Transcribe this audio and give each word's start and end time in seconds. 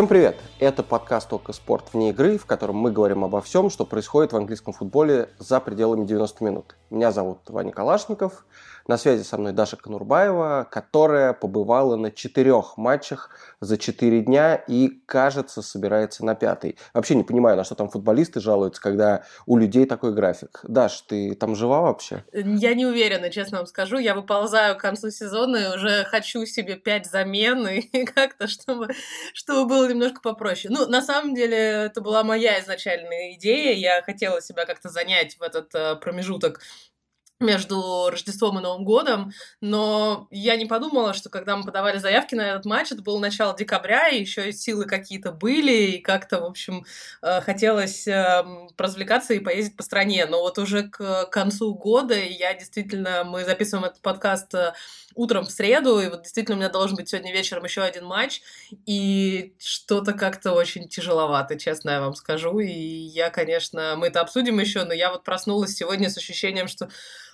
Всем 0.00 0.08
привет! 0.08 0.38
Это 0.58 0.82
подкаст 0.82 1.28
«Только 1.28 1.52
спорт 1.52 1.92
вне 1.92 2.08
игры», 2.08 2.38
в 2.38 2.46
котором 2.46 2.76
мы 2.76 2.90
говорим 2.90 3.22
обо 3.22 3.42
всем, 3.42 3.68
что 3.68 3.84
происходит 3.84 4.32
в 4.32 4.36
английском 4.38 4.72
футболе 4.72 5.28
за 5.38 5.60
пределами 5.60 6.06
90 6.06 6.42
минут. 6.42 6.76
Меня 6.88 7.12
зовут 7.12 7.40
Ваня 7.48 7.70
Калашников, 7.70 8.46
на 8.90 8.98
связи 8.98 9.22
со 9.22 9.38
мной 9.38 9.52
Даша 9.52 9.76
Конурбаева, 9.76 10.66
которая 10.68 11.32
побывала 11.32 11.94
на 11.94 12.10
четырех 12.10 12.76
матчах 12.76 13.30
за 13.60 13.78
четыре 13.78 14.20
дня 14.20 14.56
и, 14.56 14.88
кажется, 15.06 15.62
собирается 15.62 16.24
на 16.24 16.34
пятый. 16.34 16.76
Вообще 16.92 17.14
не 17.14 17.22
понимаю, 17.22 17.56
на 17.56 17.62
что 17.62 17.76
там 17.76 17.88
футболисты 17.88 18.40
жалуются, 18.40 18.82
когда 18.82 19.22
у 19.46 19.58
людей 19.58 19.86
такой 19.86 20.12
график. 20.12 20.58
Даш, 20.64 21.02
ты 21.02 21.36
там 21.36 21.54
жива 21.54 21.82
вообще? 21.82 22.24
Я 22.32 22.74
не 22.74 22.84
уверена, 22.84 23.30
честно 23.30 23.58
вам 23.58 23.68
скажу. 23.68 23.96
Я 23.98 24.16
выползаю 24.16 24.76
к 24.76 24.80
концу 24.80 25.10
сезона 25.10 25.56
и 25.56 25.76
уже 25.76 26.02
хочу 26.06 26.44
себе 26.44 26.74
пять 26.74 27.06
замен 27.06 27.68
и 27.68 28.04
как-то, 28.06 28.48
чтобы, 28.48 28.88
чтобы 29.34 29.68
было 29.68 29.88
немножко 29.88 30.20
попроще. 30.20 30.74
Ну, 30.76 30.88
на 30.88 31.00
самом 31.00 31.36
деле, 31.36 31.56
это 31.56 32.00
была 32.00 32.24
моя 32.24 32.58
изначальная 32.58 33.34
идея. 33.34 33.72
Я 33.72 34.02
хотела 34.02 34.42
себя 34.42 34.66
как-то 34.66 34.88
занять 34.88 35.36
в 35.36 35.42
этот 35.42 35.72
э, 35.76 35.94
промежуток 35.94 36.60
между 37.40 38.10
Рождеством 38.10 38.58
и 38.58 38.62
Новым 38.62 38.84
годом, 38.84 39.32
но 39.62 40.28
я 40.30 40.56
не 40.56 40.66
подумала, 40.66 41.14
что 41.14 41.30
когда 41.30 41.56
мы 41.56 41.64
подавали 41.64 41.96
заявки 41.96 42.34
на 42.34 42.50
этот 42.50 42.66
матч, 42.66 42.92
это 42.92 43.00
было 43.00 43.18
начало 43.18 43.56
декабря, 43.56 44.08
и 44.08 44.20
еще 44.20 44.52
силы 44.52 44.84
какие-то 44.84 45.32
были, 45.32 45.72
и 45.72 45.98
как-то, 45.98 46.40
в 46.40 46.44
общем, 46.44 46.84
э, 47.22 47.40
хотелось 47.40 48.06
эм, 48.06 48.68
развлекаться 48.76 49.32
и 49.32 49.40
поездить 49.40 49.76
по 49.76 49.82
стране. 49.82 50.26
Но 50.26 50.42
вот 50.42 50.58
уже 50.58 50.82
к 50.88 51.24
концу 51.26 51.74
года 51.74 52.14
я 52.14 52.52
действительно, 52.52 53.24
мы 53.24 53.44
записываем 53.44 53.86
этот 53.86 54.02
подкаст 54.02 54.54
э, 54.54 54.74
утром 55.14 55.46
в 55.46 55.50
среду, 55.50 55.98
и 55.98 56.08
вот 56.08 56.22
действительно 56.22 56.56
у 56.56 56.60
меня 56.60 56.68
должен 56.68 56.96
быть 56.96 57.08
сегодня 57.08 57.32
вечером 57.32 57.64
еще 57.64 57.80
один 57.80 58.04
матч, 58.04 58.42
и 58.84 59.54
что-то 59.58 60.12
как-то 60.12 60.52
очень 60.52 60.88
тяжеловато, 60.88 61.58
честно 61.58 61.90
я 61.90 62.00
вам 62.00 62.14
скажу, 62.14 62.58
и 62.58 62.70
я, 62.70 63.30
конечно, 63.30 63.94
мы 63.96 64.08
это 64.08 64.20
обсудим 64.20 64.60
еще, 64.60 64.84
но 64.84 64.92
я 64.92 65.10
вот 65.10 65.24
проснулась 65.24 65.72
сегодня 65.74 66.10
с 66.10 66.18
ощущением, 66.18 66.68
что 66.68 66.90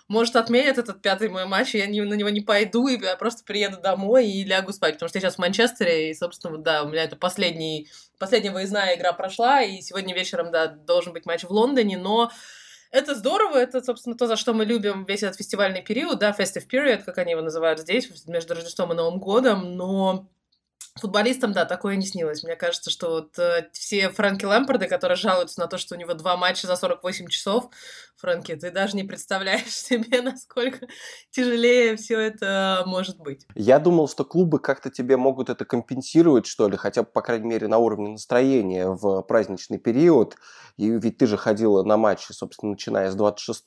может, 0.09 0.37
отменят 0.37 0.79
этот 0.79 1.03
пятый 1.03 1.29
мой 1.29 1.47
матч, 1.47 1.75
и 1.75 1.79
я 1.79 1.87
не, 1.87 2.01
на 2.03 2.15
него 2.15 2.29
не 2.29 2.41
пойду, 2.41 2.87
и 2.87 3.01
я 3.01 3.17
просто 3.17 3.45
приеду 3.45 3.81
домой 3.81 4.29
и 4.29 4.45
лягу 4.45 4.73
спать, 4.73 4.95
потому 4.95 5.09
что 5.09 5.19
я 5.19 5.23
сейчас 5.23 5.35
в 5.35 5.39
Манчестере, 5.39 6.11
и, 6.11 6.15
собственно, 6.15 6.59
да, 6.59 6.85
у 6.85 6.89
меня 6.89 7.05
это 7.05 7.17
последний, 7.17 7.89
последняя 8.19 8.53
выездная 8.53 8.97
игра 8.97 9.13
прошла, 9.13 9.63
и 9.63 9.81
сегодня 9.81 10.15
вечером, 10.15 10.53
да, 10.53 10.69
должен 10.69 11.13
быть 11.13 11.27
матч 11.27 11.43
в 11.43 11.51
Лондоне, 11.51 11.99
но 11.99 12.31
это 12.93 13.17
здорово, 13.17 13.59
это, 13.59 13.83
собственно, 13.83 14.17
то, 14.17 14.27
за 14.27 14.37
что 14.37 14.53
мы 14.53 14.65
любим 14.65 15.05
весь 15.05 15.25
этот 15.25 15.39
фестивальный 15.39 15.83
период, 15.83 16.21
да, 16.21 16.31
festive 16.31 16.69
period, 16.71 17.03
как 17.05 17.19
они 17.19 17.33
его 17.33 17.43
называют 17.43 17.81
здесь, 17.81 18.09
между 18.27 18.55
Рождеством 18.55 18.93
и 18.93 18.97
Новым 18.97 19.19
годом, 19.19 19.77
но 19.77 20.29
Футболистам, 21.01 21.53
да, 21.53 21.65
такое 21.65 21.97
не 21.97 22.07
снилось. 22.07 22.43
Мне 22.43 22.57
кажется, 22.57 22.91
что 22.91 23.11
вот 23.11 23.39
э, 23.39 23.69
все 23.73 24.09
Фрэнки 24.09 24.45
Лэмпорды, 24.45 24.87
которые 24.87 25.17
жалуются 25.17 25.61
на 25.61 25.67
то, 25.67 25.77
что 25.77 25.95
у 25.95 25.99
него 25.99 26.15
два 26.15 26.37
матча 26.37 26.67
за 26.67 26.77
48 26.77 27.29
часов, 27.29 27.69
Фрэнки, 28.17 28.55
ты 28.57 28.71
даже 28.71 28.97
не 28.97 29.05
представляешь 29.05 29.71
себе, 29.71 30.23
насколько 30.23 30.87
тяжелее 31.31 31.97
все 31.97 32.19
это 32.19 32.83
может 32.87 33.19
быть. 33.19 33.47
Я 33.55 33.79
думал, 33.79 34.09
что 34.09 34.25
клубы 34.25 34.59
как-то 34.59 34.91
тебе 34.91 35.17
могут 35.17 35.51
это 35.51 35.65
компенсировать, 35.67 36.47
что 36.47 36.69
ли, 36.69 36.77
хотя 36.77 37.03
бы, 37.03 37.09
по 37.09 37.21
крайней 37.21 37.47
мере, 37.47 37.69
на 37.69 37.79
уровне 37.79 38.09
настроения 38.09 38.89
в 38.89 39.21
праздничный 39.23 39.79
период. 39.79 40.37
И 40.79 40.91
ведь 40.91 41.19
ты 41.19 41.27
же 41.27 41.37
ходила 41.37 41.83
на 41.83 41.97
матчи, 41.97 42.33
собственно, 42.33 42.73
начиная 42.73 43.11
с 43.11 43.15
26 43.15 43.65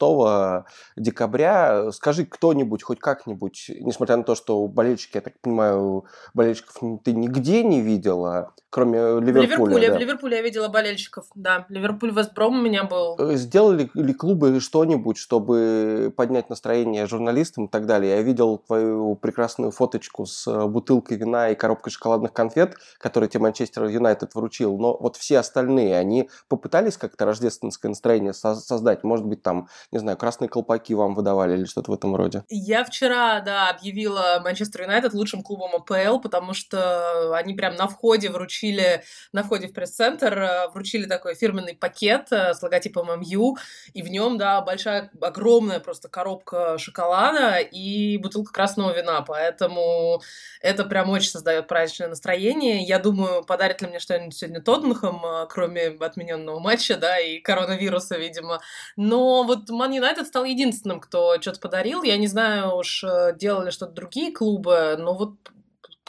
декабря. 0.95 1.91
Скажи 1.91 2.25
кто-нибудь, 2.25 2.83
хоть 2.83 2.99
как-нибудь, 2.99 3.71
несмотря 3.79 4.17
на 4.17 4.23
то, 4.23 4.35
что 4.35 4.67
болельщики, 4.67 5.17
я 5.17 5.21
так 5.21 5.39
понимаю, 5.41 6.05
болельщиков 6.33 6.77
ты 7.03 7.13
нигде 7.19 7.63
не 7.63 7.81
видела, 7.81 8.53
кроме 8.69 8.99
Ливерпуля. 8.99 9.31
В 9.31 9.35
Ливерпуле, 9.35 9.87
да. 9.87 9.95
в 9.95 9.99
Ливерпуле 9.99 10.37
я 10.37 10.43
видела 10.43 10.67
болельщиков, 10.67 11.25
да. 11.35 11.65
Ливерпуль 11.69 12.11
Вестбром 12.11 12.59
у 12.59 12.61
меня 12.61 12.83
был. 12.83 13.15
Э, 13.17 13.35
сделали 13.35 13.89
ли 13.93 14.13
клубы 14.13 14.59
что-нибудь, 14.59 15.17
чтобы 15.17 16.13
поднять 16.15 16.49
настроение 16.49 17.07
журналистам 17.07 17.65
и 17.65 17.67
так 17.67 17.85
далее? 17.85 18.17
Я 18.17 18.21
видел 18.21 18.57
твою 18.57 19.15
прекрасную 19.15 19.71
фоточку 19.71 20.25
с 20.25 20.47
э, 20.47 20.65
бутылкой 20.67 21.17
вина 21.17 21.49
и 21.49 21.55
коробкой 21.55 21.91
шоколадных 21.91 22.33
конфет, 22.33 22.75
которые 22.99 23.29
тебе 23.29 23.43
Манчестер 23.43 23.85
Юнайтед 23.85 24.35
вручил, 24.35 24.77
но 24.77 24.95
вот 24.97 25.15
все 25.15 25.39
остальные, 25.39 25.97
они 25.97 26.29
попытались 26.47 26.97
как-то 26.97 27.25
рождественское 27.25 27.89
настроение 27.89 28.33
создать? 28.33 29.03
Может 29.03 29.25
быть, 29.25 29.41
там, 29.41 29.67
не 29.91 29.99
знаю, 29.99 30.17
красные 30.17 30.49
колпаки 30.49 30.93
вам 30.93 31.15
выдавали 31.15 31.57
или 31.57 31.65
что-то 31.65 31.91
в 31.91 31.95
этом 31.95 32.15
роде? 32.15 32.43
Я 32.49 32.83
вчера, 32.83 33.41
да, 33.41 33.69
объявила 33.69 34.39
Манчестер 34.43 34.83
Юнайтед 34.83 35.13
лучшим 35.13 35.41
клубом 35.41 35.75
АПЛ, 35.75 36.19
потому 36.19 36.53
что 36.53 37.08
они 37.33 37.53
прям 37.53 37.75
на 37.75 37.87
входе 37.87 38.29
вручили, 38.29 39.03
на 39.31 39.43
входе 39.43 39.67
в 39.67 39.73
пресс-центр 39.73 40.37
э, 40.37 40.67
вручили 40.69 41.05
такой 41.05 41.35
фирменный 41.35 41.75
пакет 41.75 42.27
э, 42.31 42.53
с 42.53 42.61
логотипом 42.61 43.07
МЮ, 43.19 43.57
и 43.93 44.01
в 44.01 44.09
нем, 44.09 44.37
да, 44.37 44.61
большая, 44.61 45.11
огромная 45.21 45.79
просто 45.79 46.09
коробка 46.09 46.77
шоколада 46.77 47.57
и 47.57 48.17
бутылка 48.17 48.51
красного 48.51 48.93
вина, 48.95 49.21
поэтому 49.21 50.21
это 50.61 50.83
прям 50.85 51.09
очень 51.09 51.29
создает 51.29 51.67
праздничное 51.67 52.09
настроение. 52.09 52.83
Я 52.83 52.99
думаю, 52.99 53.43
подарит 53.43 53.81
ли 53.81 53.87
мне 53.87 53.99
что-нибудь 53.99 54.35
сегодня 54.35 54.61
Тоттенхэм, 54.61 55.25
э, 55.25 55.47
кроме 55.49 55.87
отмененного 55.87 56.59
матча, 56.59 56.97
да, 56.97 57.19
и 57.19 57.39
коронавируса, 57.39 58.17
видимо. 58.17 58.61
Но 58.95 59.43
вот 59.43 59.69
Ман 59.69 59.91
Юнайтед 59.91 60.27
стал 60.27 60.45
единственным, 60.45 60.99
кто 60.99 61.39
что-то 61.41 61.59
подарил. 61.59 62.03
Я 62.03 62.17
не 62.17 62.27
знаю 62.27 62.75
уж, 62.75 63.03
э, 63.03 63.35
делали 63.37 63.69
что-то 63.69 63.93
другие 63.93 64.31
клубы, 64.31 64.95
но 64.97 65.15
вот 65.15 65.35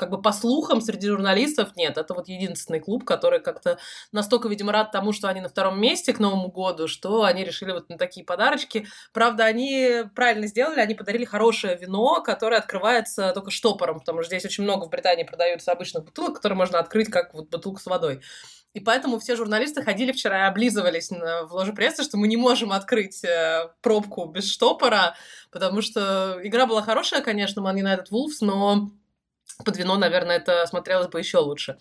как 0.01 0.09
бы 0.09 0.23
по 0.23 0.33
слухам 0.33 0.81
среди 0.81 1.09
журналистов 1.09 1.77
нет. 1.77 1.99
Это 1.99 2.15
вот 2.15 2.27
единственный 2.27 2.81
клуб, 2.81 3.05
который 3.05 3.39
как-то 3.39 3.79
настолько, 4.13 4.49
видимо, 4.49 4.73
рад 4.73 4.93
тому, 4.93 5.13
что 5.13 5.29
они 5.29 5.43
на 5.43 5.51
втором 5.51 5.79
месте 5.79 6.15
к 6.15 6.19
Новому 6.19 6.51
году, 6.51 6.89
что 6.89 7.25
они 7.25 7.45
решили 7.45 7.73
вот 7.73 7.91
на 7.91 7.99
такие 7.99 8.25
подарочки. 8.25 8.87
Правда, 9.13 9.45
они 9.45 10.05
правильно 10.17 10.47
сделали, 10.47 10.81
они 10.81 10.95
подарили 10.95 11.27
хорошее 11.27 11.77
вино, 11.77 12.23
которое 12.23 12.57
открывается 12.57 13.33
только 13.35 13.51
штопором, 13.51 14.01
потому 14.01 14.23
что 14.23 14.31
здесь 14.31 14.47
очень 14.47 14.65
много 14.65 14.87
в 14.87 14.89
Британии 14.89 15.25
продаются 15.25 15.71
обычных 15.71 16.07
бутылок, 16.07 16.37
которые 16.37 16.57
можно 16.57 16.79
открыть 16.79 17.11
как 17.11 17.35
вот 17.35 17.51
бутылку 17.51 17.79
с 17.79 17.85
водой. 17.85 18.23
И 18.73 18.81
поэтому 18.81 19.19
все 19.19 19.37
журналисты 19.37 19.83
ходили 19.83 20.13
вчера 20.13 20.47
и 20.47 20.49
облизывались 20.49 21.11
в 21.11 21.49
ложе 21.51 21.75
прессы, 21.75 22.05
что 22.05 22.17
мы 22.17 22.27
не 22.27 22.37
можем 22.39 22.73
открыть 22.73 23.23
э, 23.25 23.69
пробку 23.83 24.27
без 24.27 24.49
штопора, 24.49 25.17
потому 25.51 25.83
что 25.83 26.39
игра 26.43 26.67
была 26.67 26.81
хорошая, 26.81 27.21
конечно, 27.21 27.61
Man 27.61 27.75
United 27.75 28.11
Wolves, 28.13 28.39
но 28.41 28.93
под 29.65 29.77
вино, 29.77 29.97
наверное, 29.97 30.37
это 30.37 30.67
смотрелось 30.67 31.09
бы 31.09 31.19
еще 31.19 31.39
лучше. 31.39 31.79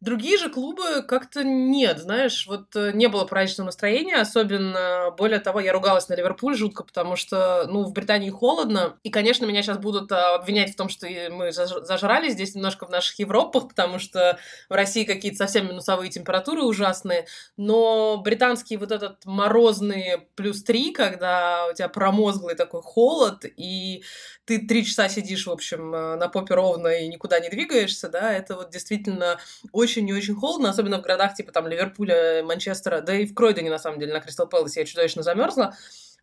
Другие 0.00 0.38
же 0.38 0.48
клубы 0.48 1.02
как-то 1.02 1.42
нет, 1.42 1.98
знаешь, 1.98 2.46
вот 2.46 2.76
э, 2.76 2.92
не 2.92 3.08
было 3.08 3.24
праздничного 3.24 3.66
настроения, 3.66 4.14
особенно, 4.14 5.12
более 5.18 5.40
того, 5.40 5.58
я 5.58 5.72
ругалась 5.72 6.08
на 6.08 6.14
Ливерпуль 6.14 6.54
жутко, 6.54 6.84
потому 6.84 7.16
что, 7.16 7.66
ну, 7.68 7.82
в 7.82 7.92
Британии 7.92 8.30
холодно, 8.30 8.96
и, 9.02 9.10
конечно, 9.10 9.44
меня 9.44 9.60
сейчас 9.60 9.78
будут 9.78 10.12
а, 10.12 10.36
обвинять 10.36 10.72
в 10.72 10.76
том, 10.76 10.88
что 10.88 11.08
мы 11.30 11.50
зажрали 11.50 12.30
здесь 12.30 12.54
немножко 12.54 12.86
в 12.86 12.90
наших 12.90 13.18
Европах, 13.18 13.66
потому 13.66 13.98
что 13.98 14.38
в 14.68 14.72
России 14.72 15.02
какие-то 15.02 15.38
совсем 15.38 15.66
минусовые 15.66 16.10
температуры 16.10 16.62
ужасные, 16.62 17.26
но 17.56 18.18
британский 18.18 18.76
вот 18.76 18.92
этот 18.92 19.24
морозный 19.24 20.28
плюс 20.36 20.62
три, 20.62 20.92
когда 20.92 21.66
у 21.72 21.74
тебя 21.74 21.88
промозглый 21.88 22.54
такой 22.54 22.82
холод, 22.82 23.44
и 23.56 24.04
ты 24.44 24.60
три 24.60 24.86
часа 24.86 25.08
сидишь, 25.08 25.46
в 25.46 25.50
общем, 25.50 25.94
э, 25.94 26.16
на 26.16 26.28
попе 26.28 26.54
ровно 26.54 26.88
и 26.88 27.08
никуда 27.08 27.40
не 27.40 27.48
двигаешься, 27.50 28.08
да, 28.08 28.32
это 28.32 28.54
вот 28.54 28.70
действительно 28.70 29.40
очень 29.72 29.87
и 29.96 30.12
очень 30.12 30.34
холодно, 30.34 30.70
особенно 30.70 30.98
в 30.98 31.02
городах 31.02 31.34
типа 31.34 31.52
там 31.52 31.66
Ливерпуля, 31.66 32.42
Манчестера, 32.44 33.00
да 33.00 33.14
и 33.14 33.26
в 33.26 33.34
Кройдоне, 33.34 33.70
на 33.70 33.78
самом 33.78 33.98
деле, 33.98 34.12
на 34.12 34.20
Кристал 34.20 34.48
Пэласе 34.48 34.80
я 34.80 34.86
чудовищно 34.86 35.22
замерзла. 35.22 35.74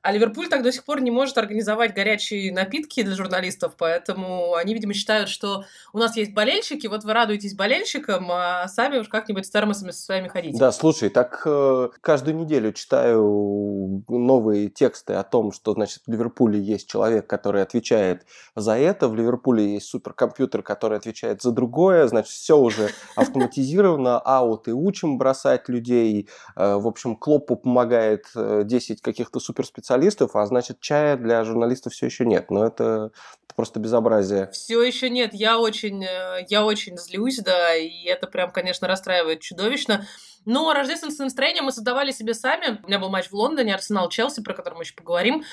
А 0.06 0.12
Ливерпуль 0.12 0.50
так 0.50 0.62
до 0.62 0.72
сих 0.72 0.84
пор 0.84 1.02
не 1.02 1.10
может 1.10 1.36
организовать 1.40 1.96
горячие 1.96 2.54
напитки 2.54 3.02
для 3.02 3.16
журналистов, 3.16 3.74
поэтому 3.76 4.54
они, 4.54 4.76
видимо, 4.76 4.94
считают, 4.94 5.30
что 5.30 5.66
у 5.94 5.98
нас 5.98 6.16
есть 6.16 6.32
болельщики, 6.32 6.86
вот 6.86 7.04
вы 7.04 7.14
радуетесь 7.14 7.56
болельщикам, 7.56 8.28
а 8.30 8.68
сами 8.68 9.00
уж 9.00 9.10
как-нибудь 9.10 9.48
с 9.48 9.50
термосами 9.50 9.90
со 9.90 10.04
своими 10.04 10.28
ходите. 10.28 10.60
Да, 10.60 10.72
слушай, 10.72 11.10
так 11.10 11.42
э, 11.48 11.90
каждую 12.02 12.38
неделю 12.38 12.72
читаю 12.74 14.04
новые 14.08 14.70
тексты 14.70 15.14
о 15.14 15.24
том, 15.24 15.52
что, 15.52 15.74
значит, 15.74 16.04
в 16.06 16.12
Ливерпуле 16.12 16.60
есть 16.62 16.88
человек, 16.88 17.26
который 17.26 17.64
отвечает 17.64 18.28
за 18.56 18.78
это, 18.78 19.08
в 19.08 19.16
Ливерпуле 19.16 19.74
есть 19.74 19.88
суперкомпьютер, 19.88 20.62
который 20.62 21.00
отвечает 21.00 21.42
за 21.42 21.50
другое, 21.52 22.08
значит, 22.08 22.30
все 22.30 22.56
уже 22.56 22.92
автоматизировано, 23.16 24.20
ауты 24.20 24.72
учим 24.72 25.18
бросать 25.18 25.68
людей, 25.68 26.30
э, 26.56 26.76
в 26.76 26.86
общем, 26.86 27.16
Клопу 27.16 27.56
помогает 27.56 28.28
10 28.36 29.00
э, 29.00 29.02
каких-то 29.02 29.40
суперспециалистов, 29.40 29.95
специалистов, 29.96 30.36
а 30.36 30.46
значит, 30.46 30.80
чая 30.80 31.18
для 31.18 31.44
журналистов 31.44 31.94
все 31.94 32.08
еще 32.08 32.26
нет. 32.26 32.52
Но 32.52 32.66
это, 32.66 33.12
просто 33.56 33.80
безобразие. 33.80 34.50
Все 34.52 34.82
еще 34.84 35.10
нет. 35.10 35.34
Я 35.34 35.60
очень, 35.60 36.04
э, 36.04 36.46
я 36.50 36.66
очень 36.66 36.98
злюсь, 36.98 37.40
да, 37.40 37.74
и 37.76 38.04
это 38.06 38.28
прям, 38.28 38.52
конечно, 38.52 38.88
расстраивает 38.88 39.40
чудовищно. 39.40 40.06
Но 40.46 40.74
рождественское 40.74 41.26
настроение 41.26 41.64
мы 41.64 41.72
создавали 41.72 42.12
себе 42.12 42.34
сами. 42.34 42.80
У 42.84 42.88
меня 42.88 43.00
был 43.00 43.10
матч 43.10 43.30
в 43.30 43.34
Лондоне, 43.34 43.74
Арсенал-Челси, 43.74 44.44
про 44.44 44.54
который 44.54 44.76
мы 44.76 44.84
еще 44.84 44.94
поговорим. 44.94 45.44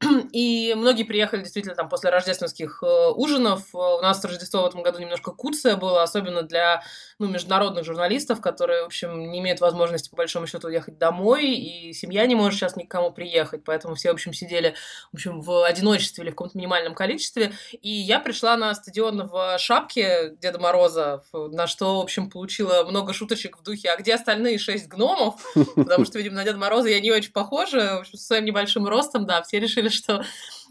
И 0.32 0.74
многие 0.76 1.02
приехали 1.02 1.42
действительно 1.42 1.74
там 1.74 1.88
после 1.88 2.10
рождественских 2.10 2.82
э, 2.82 3.10
ужинов. 3.10 3.74
У 3.74 4.00
нас 4.00 4.24
Рождество 4.24 4.62
в 4.62 4.66
этом 4.66 4.82
году 4.82 5.00
немножко 5.00 5.32
куция 5.32 5.76
было, 5.76 6.02
особенно 6.02 6.42
для 6.42 6.82
ну, 7.18 7.26
международных 7.26 7.84
журналистов, 7.84 8.40
которые, 8.40 8.82
в 8.82 8.86
общем, 8.86 9.30
не 9.30 9.40
имеют 9.40 9.60
возможности, 9.60 10.08
по 10.08 10.16
большому 10.16 10.46
счету, 10.46 10.68
уехать 10.68 10.98
домой, 10.98 11.50
и 11.50 11.92
семья 11.92 12.26
не 12.26 12.36
может 12.36 12.58
сейчас 12.58 12.76
никому 12.76 13.10
приехать, 13.10 13.64
поэтому 13.64 13.96
все, 13.96 14.10
в 14.10 14.14
общем, 14.14 14.32
сидели, 14.32 14.74
в 15.10 15.16
общем, 15.16 15.40
в 15.40 15.64
одиночестве 15.64 16.22
или 16.22 16.30
в 16.30 16.34
каком-то 16.34 16.56
минимальном 16.56 16.94
количестве. 16.94 17.52
И 17.82 17.90
я 17.90 18.20
пришла 18.20 18.56
на 18.56 18.74
стадион 18.74 19.26
в 19.26 19.58
шапке 19.58 20.36
Деда 20.40 20.60
Мороза, 20.60 21.24
на 21.32 21.66
что, 21.66 21.98
в 21.98 22.02
общем, 22.02 22.30
получила 22.30 22.84
много 22.84 23.12
шуточек 23.12 23.58
в 23.58 23.62
духе 23.62 23.90
«А 23.90 23.96
где 23.96 24.14
остальные 24.14 24.58
шесть 24.58 24.86
гномов?» 24.86 25.44
Потому 25.74 26.04
что, 26.04 26.18
видимо, 26.18 26.36
на 26.36 26.44
Деда 26.44 26.58
Мороза 26.58 26.88
я 26.88 27.00
не 27.00 27.10
очень 27.10 27.32
похожа, 27.32 27.96
в 27.96 28.00
общем, 28.00 28.16
со 28.16 28.26
своим 28.26 28.44
небольшим 28.44 28.86
ростом, 28.86 29.26
да, 29.26 29.42
все 29.42 29.58
решили, 29.58 29.87
что 29.90 30.24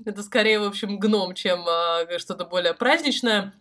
это 0.05 0.23
скорее, 0.23 0.59
в 0.59 0.63
общем, 0.63 0.99
гном, 0.99 1.33
чем 1.33 1.65
э, 1.67 2.19
что-то 2.19 2.45
более 2.45 2.73
праздничное. 2.73 3.53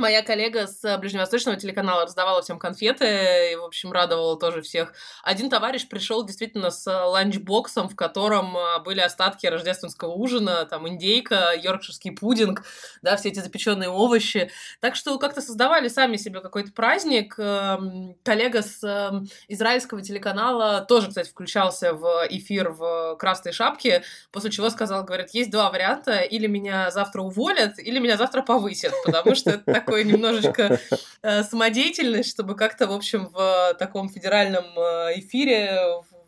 Моя 0.00 0.22
коллега 0.22 0.66
с 0.66 0.96
ближневосточного 0.96 1.58
телеканала 1.58 2.06
раздавала 2.06 2.40
всем 2.40 2.58
конфеты 2.58 3.52
и, 3.52 3.56
в 3.56 3.64
общем, 3.64 3.92
радовала 3.92 4.38
тоже 4.38 4.62
всех. 4.62 4.94
Один 5.22 5.50
товарищ 5.50 5.86
пришел 5.88 6.24
действительно 6.24 6.70
с 6.70 6.90
ланчбоксом, 6.90 7.86
в 7.86 7.94
котором 7.94 8.56
а, 8.56 8.78
были 8.78 9.00
остатки 9.00 9.46
рождественского 9.46 10.12
ужина, 10.12 10.64
там 10.64 10.88
индейка, 10.88 11.52
йоркширский 11.54 12.12
пудинг, 12.12 12.64
да, 13.02 13.18
все 13.18 13.28
эти 13.28 13.40
запеченные 13.40 13.90
овощи. 13.90 14.50
Так 14.80 14.96
что 14.96 15.18
как-то 15.18 15.42
создавали 15.42 15.88
сами 15.88 16.16
себе 16.16 16.40
какой-то 16.40 16.72
праздник. 16.72 17.34
Эм, 17.36 18.16
коллега 18.24 18.62
с 18.62 18.82
эм, 18.82 19.28
израильского 19.48 20.00
телеканала 20.00 20.80
тоже, 20.80 21.08
кстати, 21.08 21.28
включался 21.28 21.92
в 21.92 22.26
эфир 22.30 22.70
в 22.70 23.16
красной 23.18 23.52
шапке, 23.52 24.02
после 24.32 24.50
чего 24.50 24.70
сказал, 24.70 25.04
говорит, 25.04 25.34
есть 25.34 25.50
два 25.50 25.70
варианта, 25.70 26.20
или 26.20 26.46
меня 26.46 26.90
завтра 26.90 27.20
уволят, 27.20 27.78
или 27.78 27.98
меня 27.98 28.16
завтра 28.16 28.40
повысят, 28.40 28.94
потому 29.04 29.34
что 29.34 29.50
это 29.50 29.80
такой 29.90 30.04
немножечко 30.04 30.78
э, 31.22 31.42
самодеятельность, 31.42 32.30
чтобы 32.30 32.54
как-то, 32.54 32.86
в 32.86 32.92
общем, 32.92 33.28
в 33.28 33.74
таком 33.78 34.08
федеральном 34.08 34.64
э, 34.78 35.18
эфире 35.20 35.80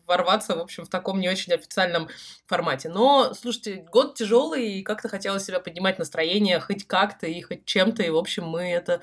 ворваться, 0.05 0.55
в 0.55 0.59
общем, 0.59 0.83
в 0.83 0.89
таком 0.89 1.21
не 1.21 1.29
очень 1.29 1.53
официальном 1.53 2.09
формате. 2.45 2.89
Но, 2.89 3.33
слушайте, 3.33 3.85
год 3.89 4.15
тяжелый, 4.15 4.73
и 4.73 4.83
как-то 4.83 5.07
хотелось 5.07 5.45
себя 5.45 5.61
поднимать 5.61 5.97
настроение 5.97 6.59
хоть 6.59 6.85
как-то 6.85 7.25
и 7.25 7.41
хоть 7.41 7.63
чем-то, 7.65 8.03
и, 8.03 8.09
в 8.09 8.17
общем, 8.17 8.45
мы 8.45 8.63
это 8.63 9.01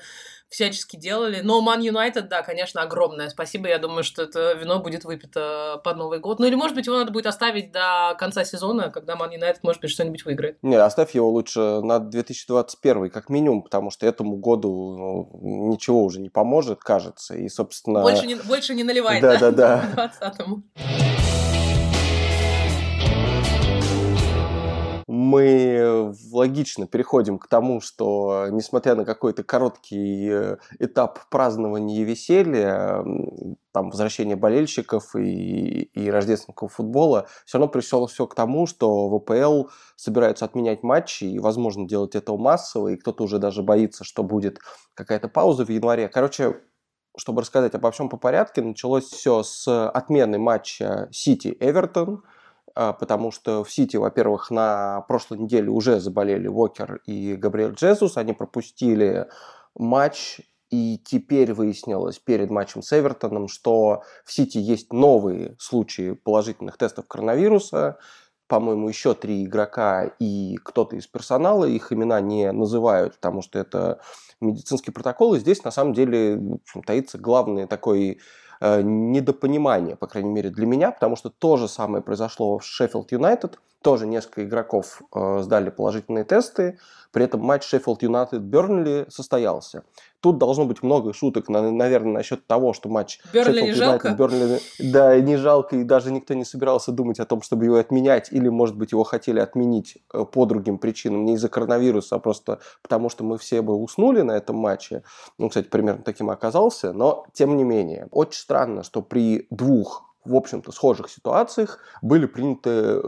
всячески 0.51 0.97
делали. 0.97 1.39
Но 1.41 1.65
Man 1.65 1.79
United, 1.79 2.23
да, 2.23 2.43
конечно, 2.43 2.81
огромное 2.81 3.29
спасибо. 3.29 3.69
Я 3.69 3.79
думаю, 3.79 4.03
что 4.03 4.23
это 4.23 4.53
вино 4.53 4.79
будет 4.79 5.05
выпито 5.05 5.81
под 5.83 5.97
Новый 5.97 6.19
год. 6.19 6.39
Ну 6.39 6.45
или, 6.45 6.55
может 6.55 6.75
быть, 6.75 6.85
его 6.85 6.97
надо 6.97 7.11
будет 7.11 7.25
оставить 7.25 7.71
до 7.71 8.15
конца 8.19 8.43
сезона, 8.43 8.89
когда 8.89 9.13
Man 9.13 9.33
United, 9.33 9.59
может 9.63 9.81
быть, 9.81 9.89
что-нибудь 9.89 10.25
выиграет. 10.25 10.57
Не, 10.61 10.75
оставь 10.75 11.15
его 11.15 11.29
лучше 11.29 11.79
на 11.81 11.99
2021, 11.99 13.09
как 13.09 13.29
минимум, 13.29 13.63
потому 13.63 13.91
что 13.91 14.05
этому 14.05 14.35
году 14.35 15.29
ну, 15.41 15.69
ничего 15.71 16.03
уже 16.03 16.19
не 16.19 16.29
поможет, 16.29 16.79
кажется. 16.81 17.35
И, 17.35 17.47
собственно... 17.47 18.01
Больше 18.01 18.27
не, 18.27 18.35
больше 18.35 18.75
не 18.75 18.83
наливай, 18.83 19.21
да? 19.21 19.37
Да, 19.37 19.51
да, 19.51 19.85
да. 19.95 20.11
20-му. 20.21 20.63
Мы 25.11 26.13
логично 26.31 26.87
переходим 26.87 27.37
к 27.37 27.47
тому, 27.47 27.81
что 27.81 28.47
несмотря 28.49 28.95
на 28.95 29.03
какой-то 29.03 29.43
короткий 29.43 30.29
э, 30.31 30.57
этап 30.79 31.27
празднования 31.29 31.99
и 31.99 32.05
веселья, 32.05 33.03
там, 33.73 33.89
возвращения 33.89 34.37
болельщиков 34.37 35.13
и, 35.17 35.81
и 35.81 36.09
рождественского 36.09 36.69
футбола, 36.69 37.27
все 37.45 37.57
равно 37.57 37.69
пришло 37.69 38.07
все 38.07 38.25
к 38.25 38.35
тому, 38.35 38.67
что 38.67 39.19
ВПЛ 39.19 39.63
собираются 39.97 40.45
отменять 40.45 40.81
матчи, 40.81 41.25
и, 41.25 41.39
возможно, 41.39 41.85
делать 41.85 42.15
это 42.15 42.33
массово, 42.37 42.93
и 42.93 42.95
кто-то 42.95 43.25
уже 43.25 43.37
даже 43.37 43.63
боится, 43.63 44.05
что 44.05 44.23
будет 44.23 44.59
какая-то 44.93 45.27
пауза 45.27 45.65
в 45.65 45.69
январе. 45.69 46.07
Короче, 46.07 46.61
чтобы 47.17 47.41
рассказать 47.41 47.75
обо 47.75 47.91
всем 47.91 48.07
по 48.07 48.15
порядке, 48.15 48.61
началось 48.61 49.09
все 49.09 49.43
с 49.43 49.89
отмены 49.89 50.39
матча 50.39 51.09
Сити-Эвертон– 51.11 52.23
потому 52.73 53.31
что 53.31 53.63
в 53.63 53.71
Сити, 53.71 53.97
во-первых, 53.97 54.51
на 54.51 55.01
прошлой 55.07 55.39
неделе 55.39 55.69
уже 55.69 55.99
заболели 55.99 56.47
Уокер 56.47 57.01
и 57.05 57.35
Габриэль 57.35 57.73
Джезус, 57.73 58.17
они 58.17 58.33
пропустили 58.33 59.27
матч, 59.75 60.41
и 60.69 60.97
теперь 61.03 61.53
выяснилось 61.53 62.17
перед 62.17 62.49
матчем 62.49 62.81
с 62.81 62.97
Эвертоном, 62.97 63.49
что 63.49 64.03
в 64.23 64.31
Сити 64.31 64.57
есть 64.57 64.93
новые 64.93 65.55
случаи 65.59 66.13
положительных 66.13 66.77
тестов 66.77 67.07
коронавируса, 67.07 67.97
по-моему, 68.47 68.89
еще 68.89 69.13
три 69.13 69.45
игрока 69.45 70.11
и 70.19 70.57
кто-то 70.57 70.97
из 70.97 71.07
персонала, 71.07 71.63
их 71.63 71.93
имена 71.93 72.19
не 72.19 72.51
называют, 72.51 73.15
потому 73.15 73.41
что 73.41 73.59
это 73.59 74.01
медицинский 74.41 74.91
протокол, 74.91 75.35
и 75.35 75.39
здесь 75.39 75.63
на 75.63 75.71
самом 75.71 75.93
деле 75.93 76.33
общем, 76.33 76.83
таится 76.83 77.17
главный 77.17 77.65
такой 77.67 78.19
недопонимание, 78.61 79.95
по 79.95 80.07
крайней 80.07 80.31
мере 80.31 80.49
для 80.49 80.65
меня, 80.65 80.91
потому 80.91 81.15
что 81.15 81.29
то 81.29 81.57
же 81.57 81.67
самое 81.67 82.03
произошло 82.03 82.59
в 82.59 82.63
Шеффилд 82.63 83.11
Юнайтед, 83.11 83.59
тоже 83.81 84.07
несколько 84.07 84.43
игроков 84.43 85.01
э, 85.13 85.39
сдали 85.41 85.69
положительные 85.69 86.23
тесты, 86.23 86.77
при 87.11 87.25
этом 87.25 87.41
матч 87.41 87.63
Шеффилд 87.65 88.03
Юнайтед 88.03 88.41
Бернли 88.41 89.05
состоялся. 89.09 89.83
Тут 90.21 90.37
должно 90.37 90.65
быть 90.65 90.81
много 90.83 91.13
шуток, 91.13 91.49
наверное, 91.49 92.13
насчет 92.13 92.45
того, 92.47 92.73
что 92.73 92.89
матч 92.89 93.19
Бернли 93.33 93.61
не 93.61 93.73
жалко? 93.73 94.11
Бернли, 94.11 94.59
да, 94.79 95.19
не 95.19 95.35
жалко, 95.35 95.75
и 95.75 95.83
даже 95.83 96.11
никто 96.11 96.33
не 96.33 96.45
собирался 96.45 96.91
думать 96.91 97.19
о 97.19 97.25
том, 97.25 97.41
чтобы 97.41 97.65
его 97.65 97.77
отменять, 97.77 98.31
или, 98.31 98.47
может 98.47 98.77
быть, 98.77 98.91
его 98.91 99.03
хотели 99.03 99.39
отменить 99.39 99.97
э, 100.13 100.23
по 100.23 100.45
другим 100.45 100.77
причинам, 100.77 101.25
не 101.25 101.33
из-за 101.33 101.49
коронавируса, 101.49 102.15
а 102.15 102.19
просто 102.19 102.59
потому, 102.81 103.09
что 103.09 103.23
мы 103.23 103.37
все 103.37 103.61
бы 103.61 103.75
уснули 103.75 104.21
на 104.21 104.33
этом 104.33 104.55
матче. 104.55 105.03
Ну, 105.37 105.49
кстати, 105.49 105.67
примерно 105.67 106.03
таким 106.03 106.29
оказался, 106.29 106.93
но 106.93 107.25
тем 107.33 107.57
не 107.57 107.63
менее. 107.63 108.07
Очень 108.11 108.39
странно, 108.39 108.83
что 108.83 109.01
при 109.01 109.47
двух 109.49 110.10
в 110.23 110.35
общем-то, 110.35 110.71
схожих 110.71 111.09
ситуациях 111.09 111.79
были 112.01 112.25
приняты 112.25 112.69
э, 112.69 113.01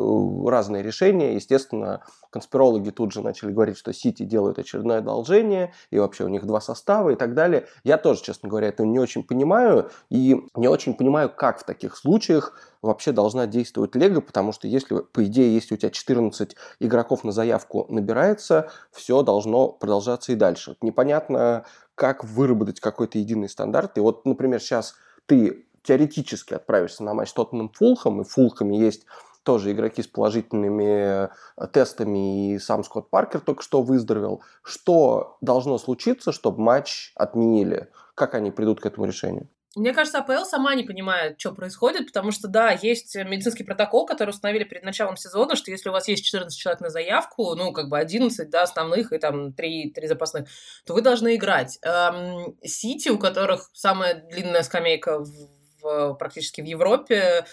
разные 0.48 0.82
решения. 0.82 1.36
Естественно, 1.36 2.02
конспирологи 2.32 2.90
тут 2.90 3.12
же 3.12 3.22
начали 3.22 3.52
говорить, 3.52 3.78
что 3.78 3.94
Сити 3.94 4.24
делают 4.24 4.58
очередное 4.58 5.00
одолжение, 5.00 5.74
и 5.92 6.00
вообще 6.00 6.24
у 6.24 6.28
них 6.28 6.46
два 6.46 6.60
состава 6.60 7.12
и 7.12 7.16
так 7.16 7.36
далее. 7.36 7.68
Я 7.84 7.98
тоже, 7.98 8.24
честно 8.24 8.50
говоря, 8.50 8.68
это 8.68 8.84
не 8.84 9.00
очень 9.00 9.24
понимаю, 9.24 9.92
и 10.10 10.42
не 10.56 10.68
очень 10.68 10.96
понимаю, 10.96 11.30
как 11.30 11.60
в 11.60 11.66
таких 11.66 11.96
случаях 11.96 12.58
вообще 12.82 13.12
должна 13.12 13.46
действовать 13.46 13.96
Лего, 13.96 14.22
потому 14.22 14.52
что 14.52 14.68
если, 14.68 14.96
по 14.96 15.24
идее, 15.24 15.54
если 15.54 15.76
у 15.76 15.78
тебя 15.78 15.92
14 15.92 16.56
игроков 16.80 17.24
на 17.24 17.32
заявку 17.32 17.86
набирается, 17.90 18.70
все 18.92 19.22
должно 19.22 19.70
продолжаться 19.70 20.32
и 20.32 20.36
дальше. 20.36 20.76
Непонятно, 20.82 21.66
как 21.96 22.24
выработать 22.24 22.80
какой-то 22.80 23.20
единый 23.20 23.50
стандарт. 23.50 23.98
И 23.98 24.02
вот, 24.02 24.26
например, 24.26 24.60
сейчас 24.60 24.96
ты 25.28 25.66
теоретически 25.84 26.54
отправишься 26.54 27.04
на 27.04 27.14
матч 27.14 27.30
с 27.30 27.34
Тоттенхэм 27.34 27.70
Фулхам, 27.70 28.22
и 28.22 28.24
в 28.24 28.30
Фулхаме 28.30 28.80
есть 28.80 29.06
тоже 29.44 29.72
игроки 29.72 30.02
с 30.02 30.08
положительными 30.08 31.26
э, 31.26 31.68
тестами, 31.72 32.54
и 32.54 32.60
сам 32.60 32.84
Скотт 32.84 33.10
Паркер 33.10 33.42
только 33.42 33.62
что 33.62 33.82
выздоровел. 33.82 34.42
Что 34.64 35.38
должно 35.42 35.78
случиться, 35.78 36.32
чтобы 36.32 36.62
матч 36.62 37.12
отменили? 37.16 37.90
Как 38.16 38.36
они 38.36 38.52
придут 38.52 38.80
к 38.80 38.86
этому 38.86 39.06
решению? 39.06 39.50
Мне 39.76 39.92
кажется, 39.92 40.20
АПЛ 40.20 40.46
сама 40.46 40.76
не 40.76 40.84
понимает, 40.84 41.40
что 41.40 41.52
происходит, 41.52 42.06
потому 42.06 42.32
что, 42.32 42.48
да, 42.48 42.70
есть 42.72 43.16
медицинский 43.16 43.64
протокол, 43.64 44.06
который 44.06 44.30
установили 44.30 44.66
перед 44.66 44.84
началом 44.84 45.18
сезона, 45.18 45.56
что 45.56 45.72
если 45.72 45.90
у 45.90 45.92
вас 45.92 46.08
есть 46.08 46.24
14 46.24 46.56
человек 46.56 46.82
на 46.82 46.90
заявку, 46.90 47.56
ну, 47.56 47.74
как 47.74 47.90
бы 47.90 47.98
11, 47.98 48.52
да, 48.52 48.62
основных 48.62 49.12
и 49.12 49.18
там 49.18 49.52
3, 49.52 49.94
3 49.96 50.08
запасных, 50.08 50.48
то 50.86 50.94
вы 50.94 51.02
должны 51.02 51.36
играть. 51.36 51.80
Эм, 51.82 52.56
Сити, 52.64 53.10
у 53.10 53.18
которых 53.18 53.72
самая 53.74 54.24
длинная 54.30 54.62
скамейка 54.62 55.18
в 55.18 55.32
практически 56.18 56.62
в 56.62 56.66
Европе, 56.66 57.46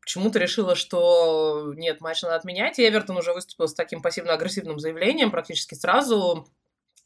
почему-то 0.00 0.38
решила, 0.38 0.74
что 0.74 1.72
нет, 1.76 2.00
матч 2.00 2.22
надо 2.22 2.36
отменять. 2.36 2.78
И 2.78 2.88
Эвертон 2.88 3.16
уже 3.16 3.32
выступил 3.32 3.68
с 3.68 3.74
таким 3.74 4.02
пассивно-агрессивным 4.02 4.78
заявлением 4.78 5.30
практически 5.30 5.74
сразу 5.74 6.46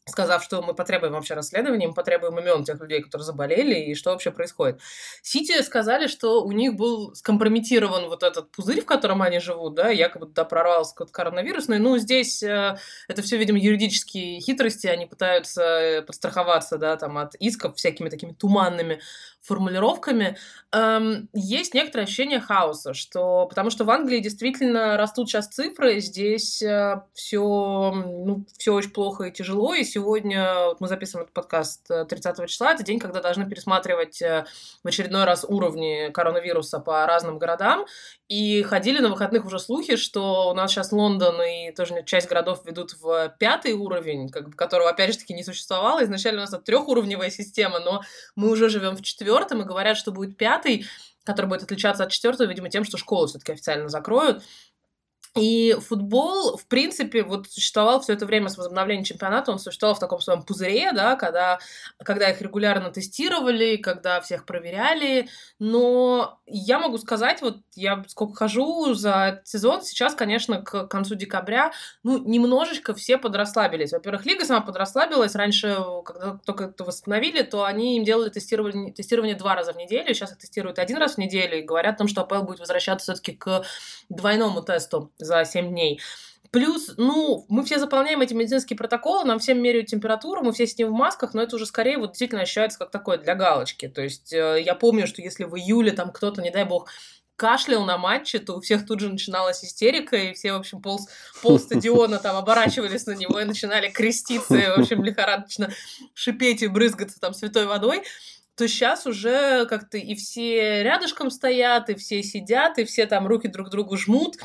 сказав, 0.07 0.43
что 0.43 0.61
мы 0.61 0.73
потребуем 0.73 1.13
вообще 1.13 1.33
расследования, 1.33 1.87
мы 1.87 1.93
потребуем 1.93 2.39
имен 2.39 2.63
тех 2.63 2.79
людей, 2.79 3.01
которые 3.01 3.25
заболели, 3.25 3.75
и 3.75 3.95
что 3.95 4.11
вообще 4.11 4.31
происходит. 4.31 4.79
Сити 5.21 5.61
сказали, 5.61 6.07
что 6.07 6.43
у 6.43 6.51
них 6.51 6.75
был 6.75 7.13
скомпрометирован 7.15 8.07
вот 8.07 8.23
этот 8.23 8.51
пузырь, 8.51 8.81
в 8.81 8.85
котором 8.85 9.21
они 9.21 9.39
живут, 9.39 9.75
да, 9.75 9.89
якобы 9.89 10.27
туда 10.27 10.45
прорвался 10.45 10.95
коронавирусный. 10.95 11.79
Ну, 11.79 11.97
здесь 11.97 12.41
э, 12.41 12.77
это 13.07 13.21
все, 13.21 13.37
видимо, 13.37 13.59
юридические 13.59 14.39
хитрости, 14.39 14.87
они 14.87 15.05
пытаются 15.05 16.03
подстраховаться, 16.07 16.77
да, 16.77 16.95
там, 16.95 17.17
от 17.17 17.35
исков 17.35 17.75
всякими 17.75 18.09
такими 18.09 18.31
туманными 18.31 19.01
формулировками. 19.47 20.37
Эм, 20.73 21.29
есть 21.33 21.73
некоторое 21.73 22.03
ощущение 22.03 22.41
хаоса, 22.41 22.93
что 22.93 23.47
потому 23.47 23.69
что 23.69 23.85
в 23.85 23.89
Англии 23.89 24.19
действительно 24.19 24.97
растут 24.97 25.29
сейчас 25.29 25.47
цифры, 25.47 25.99
здесь 25.99 26.61
э, 26.61 27.01
все, 27.13 27.41
ну, 27.41 28.45
все 28.57 28.73
очень 28.73 28.91
плохо 28.91 29.25
и 29.25 29.31
тяжело, 29.31 29.73
и 29.73 29.83
сегодня 29.85 30.65
вот 30.65 30.81
мы 30.81 30.87
записываем 30.87 31.23
этот 31.23 31.33
подкаст 31.33 31.87
30 31.87 32.39
э, 32.39 32.47
числа, 32.47 32.73
это 32.73 32.83
день, 32.83 32.99
когда 32.99 33.21
должны 33.21 33.49
пересматривать 33.49 34.21
э, 34.21 34.45
в 34.83 34.87
очередной 34.87 35.23
раз 35.23 35.45
уровни 35.47 36.11
коронавируса 36.11 36.79
по 36.79 37.05
разным 37.05 37.39
городам, 37.39 37.85
и 38.27 38.61
ходили 38.63 38.99
на 38.99 39.09
выходных 39.09 39.45
уже 39.45 39.57
слухи, 39.57 39.95
что 39.95 40.49
у 40.49 40.53
нас 40.53 40.71
сейчас 40.71 40.91
Лондон 40.91 41.41
и 41.41 41.71
тоже 41.71 42.03
часть 42.05 42.27
городов 42.27 42.65
ведут 42.65 42.93
в 42.99 43.33
пятый 43.39 43.73
уровень, 43.73 44.29
как 44.29 44.49
бы, 44.49 44.55
которого, 44.55 44.89
опять 44.89 45.13
же 45.13 45.19
таки, 45.19 45.33
не 45.33 45.43
существовало. 45.43 46.03
Изначально 46.03 46.41
у 46.41 46.43
нас 46.43 46.53
это 46.53 46.61
трехуровневая 46.61 47.29
система, 47.29 47.79
но 47.79 48.01
мы 48.35 48.49
уже 48.49 48.69
живем 48.69 48.97
в 48.97 49.01
четвертом, 49.01 49.61
и 49.61 49.65
говорят, 49.65 49.97
что 49.97 50.11
будет 50.11 50.35
пятый, 50.35 50.85
который 51.23 51.47
будет 51.47 51.63
отличаться 51.63 52.03
от 52.03 52.11
четвертого, 52.11 52.47
видимо, 52.47 52.69
тем, 52.69 52.83
что 52.83 52.97
школы 52.97 53.27
все-таки 53.27 53.53
официально 53.53 53.87
закроют. 53.87 54.43
И 55.39 55.75
футбол, 55.79 56.57
в 56.57 56.65
принципе, 56.65 57.23
вот 57.23 57.47
существовал 57.47 58.01
все 58.01 58.13
это 58.13 58.25
время 58.25 58.49
с 58.49 58.57
возобновлением 58.57 59.03
чемпионата, 59.03 59.51
он 59.51 59.59
существовал 59.59 59.95
в 59.95 59.99
таком 59.99 60.19
своем 60.19 60.43
пузыре, 60.43 60.91
да, 60.93 61.15
когда, 61.15 61.59
когда 62.03 62.29
их 62.29 62.41
регулярно 62.41 62.89
тестировали, 62.91 63.77
когда 63.77 64.21
всех 64.21 64.45
проверяли. 64.45 65.29
Но 65.59 66.39
я 66.45 66.79
могу 66.79 66.97
сказать, 66.97 67.41
вот 67.41 67.57
я 67.75 68.03
сколько 68.07 68.35
хожу 68.35 68.93
за 68.93 69.41
сезон, 69.43 69.81
сейчас, 69.81 70.15
конечно, 70.15 70.61
к 70.61 70.87
концу 70.87 71.15
декабря, 71.15 71.71
ну, 72.03 72.17
немножечко 72.17 72.93
все 72.93 73.17
подрасслабились. 73.17 73.91
Во-первых, 73.91 74.25
лига 74.25 74.45
сама 74.45 74.61
подрасслабилась. 74.61 75.35
Раньше, 75.35 75.77
когда 76.05 76.39
только 76.45 76.65
это 76.65 76.83
восстановили, 76.83 77.41
то 77.41 77.63
они 77.63 77.97
им 77.97 78.03
делали 78.03 78.29
тестирование, 78.29 78.93
тестирование 78.93 79.35
два 79.35 79.55
раза 79.55 79.73
в 79.73 79.77
неделю. 79.77 80.13
Сейчас 80.13 80.31
их 80.31 80.37
тестируют 80.37 80.79
один 80.79 80.97
раз 80.97 81.15
в 81.15 81.17
неделю 81.17 81.59
и 81.59 81.63
говорят 81.63 81.95
о 81.95 81.97
том, 81.99 82.07
что 82.07 82.21
АПЛ 82.21 82.43
будет 82.43 82.59
возвращаться 82.59 83.13
все-таки 83.13 83.33
к 83.33 83.63
двойному 84.09 84.61
тесту 84.61 85.11
за 85.27 85.45
7 85.45 85.69
дней. 85.69 85.99
Плюс, 86.51 86.93
ну, 86.97 87.45
мы 87.49 87.63
все 87.65 87.77
заполняем 87.77 88.21
эти 88.21 88.33
медицинские 88.33 88.77
протоколы, 88.77 89.25
нам 89.25 89.39
всем 89.39 89.61
меряют 89.61 89.87
температуру, 89.87 90.43
мы 90.43 90.53
все 90.53 90.65
сидим 90.65 90.87
в 90.87 90.93
масках, 90.93 91.33
но 91.33 91.41
это 91.41 91.57
уже 91.57 91.65
скорее 91.65 91.97
вот 91.97 92.11
действительно 92.11 92.41
ощущается 92.41 92.79
как 92.79 92.89
такое 92.89 93.17
для 93.17 93.35
галочки. 93.35 93.87
То 93.87 94.01
есть 94.01 94.31
э, 94.31 94.61
я 94.65 94.73
помню, 94.73 95.07
что 95.07 95.21
если 95.21 95.43
в 95.43 95.55
июле 95.55 95.91
там 95.91 96.11
кто-то, 96.11 96.41
не 96.41 96.49
дай 96.49 96.63
бог, 96.63 96.89
кашлял 97.35 97.85
на 97.85 97.97
матче, 97.97 98.39
то 98.39 98.55
у 98.55 98.61
всех 98.61 98.85
тут 98.85 99.01
же 99.01 99.09
начиналась 99.09 99.63
истерика, 99.63 100.15
и 100.15 100.33
все, 100.33 100.53
в 100.53 100.57
общем, 100.57 100.81
пол, 100.81 100.99
пол 101.41 101.59
стадиона 101.59 102.17
там 102.17 102.35
оборачивались 102.35 103.05
на 103.05 103.15
него 103.15 103.39
и 103.39 103.45
начинали 103.45 103.89
креститься, 103.89 104.55
и, 104.55 104.69
в 104.69 104.79
общем, 104.79 105.03
лихорадочно 105.03 105.69
шипеть 106.13 106.63
и 106.63 106.67
брызгаться 106.67 107.19
там 107.19 107.33
святой 107.33 107.65
водой 107.65 108.03
то 108.57 108.67
сейчас 108.67 109.05
уже 109.05 109.67
как-то 109.67 109.99
и 109.99 110.15
все 110.15 110.81
рядышком 110.81 111.29
стоят, 111.29 111.91
и 111.91 111.95
все 111.95 112.23
сидят, 112.23 112.79
и 112.79 112.85
все 112.85 113.05
там 113.05 113.27
руки 113.27 113.47
друг 113.47 113.69
другу 113.69 113.97
жмут, 113.97 114.37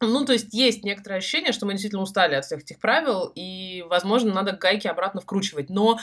ну, 0.00 0.24
то 0.24 0.32
есть 0.34 0.52
есть 0.52 0.84
некоторое 0.84 1.16
ощущение, 1.18 1.52
что 1.52 1.64
мы 1.64 1.72
действительно 1.72 2.02
устали 2.02 2.34
от 2.34 2.44
всех 2.44 2.60
этих 2.60 2.78
правил, 2.78 3.32
и, 3.34 3.84
возможно, 3.88 4.32
надо 4.34 4.52
гайки 4.52 4.86
обратно 4.86 5.20
вкручивать. 5.20 5.70
Но 5.70 5.98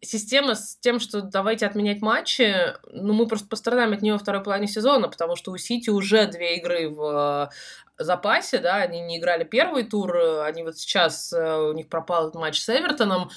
система 0.00 0.54
с 0.54 0.76
тем, 0.76 1.00
что 1.00 1.22
давайте 1.22 1.66
отменять 1.66 2.02
матчи, 2.02 2.54
ну, 2.92 3.12
мы 3.12 3.26
просто 3.26 3.48
пострадаем 3.48 3.92
от 3.92 4.02
нее 4.02 4.12
во 4.12 4.18
второй 4.18 4.42
половине 4.42 4.68
сезона, 4.68 5.08
потому 5.08 5.34
что 5.34 5.50
у 5.50 5.56
Сити 5.56 5.90
уже 5.90 6.26
две 6.26 6.56
игры 6.58 6.88
в 6.88 7.50
э, 7.98 8.02
запасе, 8.04 8.58
да, 8.58 8.76
они 8.76 9.00
не 9.00 9.18
играли 9.18 9.42
первый 9.42 9.84
тур, 9.84 10.16
они 10.44 10.62
вот 10.62 10.78
сейчас, 10.78 11.32
э, 11.32 11.56
у 11.56 11.72
них 11.72 11.88
пропал 11.88 12.30
матч 12.34 12.60
с 12.60 12.68
Эвертоном, 12.68 13.30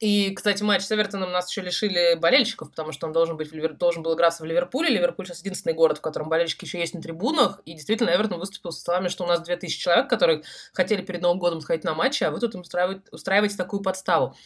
и, 0.00 0.32
кстати, 0.32 0.62
матч 0.62 0.82
с 0.82 0.92
Эвертоном 0.92 1.32
нас 1.32 1.50
еще 1.50 1.60
лишили 1.60 2.14
болельщиков, 2.14 2.70
потому 2.70 2.92
что 2.92 3.08
он 3.08 3.12
должен, 3.12 3.36
быть 3.36 3.50
в 3.50 3.52
Ливер... 3.52 3.74
должен 3.74 4.04
был 4.04 4.14
играться 4.14 4.44
в 4.44 4.46
Ливерпуле. 4.46 4.90
Ливерпуль 4.90 5.26
сейчас 5.26 5.40
единственный 5.40 5.72
город, 5.72 5.98
в 5.98 6.00
котором 6.00 6.28
болельщики 6.28 6.64
еще 6.64 6.78
есть 6.78 6.94
на 6.94 7.02
трибунах. 7.02 7.60
И 7.64 7.72
действительно, 7.72 8.10
Эвертон 8.10 8.38
выступил 8.38 8.70
со 8.70 8.80
словами, 8.80 9.08
что 9.08 9.24
у 9.24 9.26
нас 9.26 9.40
2000 9.40 9.80
человек, 9.80 10.08
которые 10.08 10.44
хотели 10.72 11.02
перед 11.02 11.20
Новым 11.20 11.40
годом 11.40 11.60
сходить 11.60 11.82
на 11.82 11.94
матчи, 11.94 12.22
а 12.22 12.30
вы 12.30 12.38
тут 12.38 12.54
им 12.54 12.60
устраиваете, 12.60 13.02
устраиваете 13.10 13.56
такую 13.56 13.82
подставу. 13.82 14.36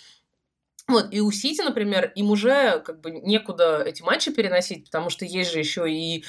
Вот, 0.89 1.09
и 1.13 1.21
у 1.21 1.31
Сити, 1.31 1.61
например, 1.61 2.13
им 2.15 2.31
уже 2.31 2.81
как 2.81 3.01
бы 3.01 3.11
некуда 3.11 3.83
эти 3.83 4.03
матчи 4.03 4.33
переносить, 4.33 4.87
потому 4.87 5.11
что 5.11 5.27
есть 5.27 5.53
же 5.53 5.59
еще 5.59 5.91
и 5.91 6.25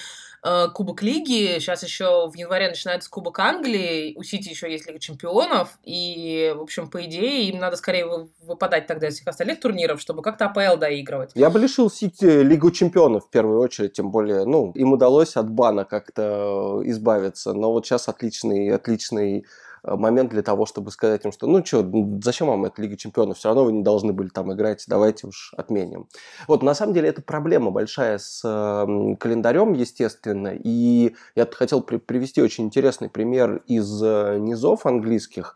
Кубок 0.73 1.01
Лиги, 1.01 1.59
сейчас 1.59 1.83
еще 1.83 2.29
в 2.29 2.35
январе 2.35 2.67
начинается 2.67 3.09
Кубок 3.09 3.39
Англии, 3.39 4.13
у 4.17 4.23
Сити 4.23 4.49
еще 4.49 4.69
есть 4.69 4.85
Лига 4.87 4.99
Чемпионов, 4.99 5.77
и, 5.85 6.53
в 6.55 6.61
общем, 6.61 6.89
по 6.89 7.03
идее, 7.05 7.47
им 7.49 7.59
надо 7.59 7.77
скорее 7.77 8.05
выпадать 8.41 8.85
тогда 8.87 9.07
из 9.07 9.15
всех 9.15 9.27
остальных 9.27 9.61
турниров, 9.61 10.01
чтобы 10.01 10.21
как-то 10.21 10.45
АПЛ 10.47 10.77
доигрывать. 10.77 11.31
Я 11.33 11.49
бы 11.49 11.59
лишил 11.59 11.89
Сити 11.89 12.43
Лигу 12.43 12.71
Чемпионов 12.71 13.27
в 13.27 13.29
первую 13.29 13.59
очередь, 13.61 13.93
тем 13.93 14.11
более, 14.11 14.43
ну, 14.43 14.71
им 14.75 14.91
удалось 14.91 15.37
от 15.37 15.49
бана 15.49 15.85
как-то 15.85 16.81
избавиться, 16.83 17.53
но 17.53 17.71
вот 17.71 17.85
сейчас 17.85 18.09
отличный, 18.09 18.69
отличный 18.69 19.39
Э, 19.41 19.45
момент 19.83 20.31
для 20.31 20.41
того, 20.41 20.65
чтобы 20.65 20.91
сказать 20.91 21.25
им, 21.25 21.31
что 21.31 21.47
ну 21.47 21.63
что, 21.65 21.85
зачем 22.23 22.47
вам 22.47 22.65
эта 22.65 22.81
Лига 22.81 22.97
Чемпионов, 22.97 23.37
все 23.37 23.49
равно 23.49 23.65
вы 23.65 23.73
не 23.73 23.83
должны 23.83 24.13
были 24.13 24.29
там 24.29 24.53
играть, 24.53 24.83
давайте 24.87 25.27
уж 25.27 25.53
отменим. 25.57 26.07
Вот, 26.47 26.63
на 26.63 26.73
самом 26.73 26.93
деле, 26.93 27.09
это 27.09 27.21
проблема 27.21 27.71
большая 27.71 28.17
с 28.17 28.41
э, 28.43 29.15
календарем, 29.19 29.73
естественно, 29.73 30.53
и 30.53 31.15
я 31.35 31.47
хотел 31.51 31.81
при 31.81 31.97
привести 31.97 32.41
очень 32.41 32.65
интересный 32.65 33.09
пример 33.09 33.63
из 33.67 34.01
э, 34.01 34.37
низов 34.39 34.85
английских, 34.85 35.55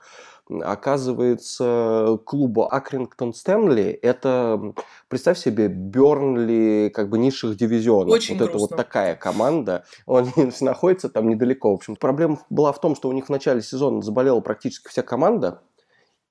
оказывается, 0.49 2.19
клуба 2.25 2.67
Акрингтон 2.69 3.33
Стэнли, 3.33 3.91
это, 4.01 4.73
представь 5.07 5.37
себе, 5.37 5.67
Бернли 5.67 6.89
как 6.93 7.09
бы 7.09 7.17
низших 7.17 7.57
дивизионов. 7.57 8.13
Очень 8.13 8.37
вот 8.37 8.49
грустно. 8.49 8.65
это 8.65 8.75
вот 8.75 8.77
такая 8.77 9.15
команда. 9.15 9.85
Он 10.05 10.29
находится 10.61 11.09
там 11.09 11.27
недалеко. 11.29 11.71
В 11.71 11.75
общем, 11.75 11.95
проблема 11.95 12.39
была 12.49 12.71
в 12.71 12.79
том, 12.79 12.95
что 12.95 13.09
у 13.09 13.13
них 13.13 13.25
в 13.25 13.29
начале 13.29 13.61
сезона 13.61 14.01
заболела 14.01 14.39
практически 14.39 14.87
вся 14.87 15.01
команда. 15.01 15.61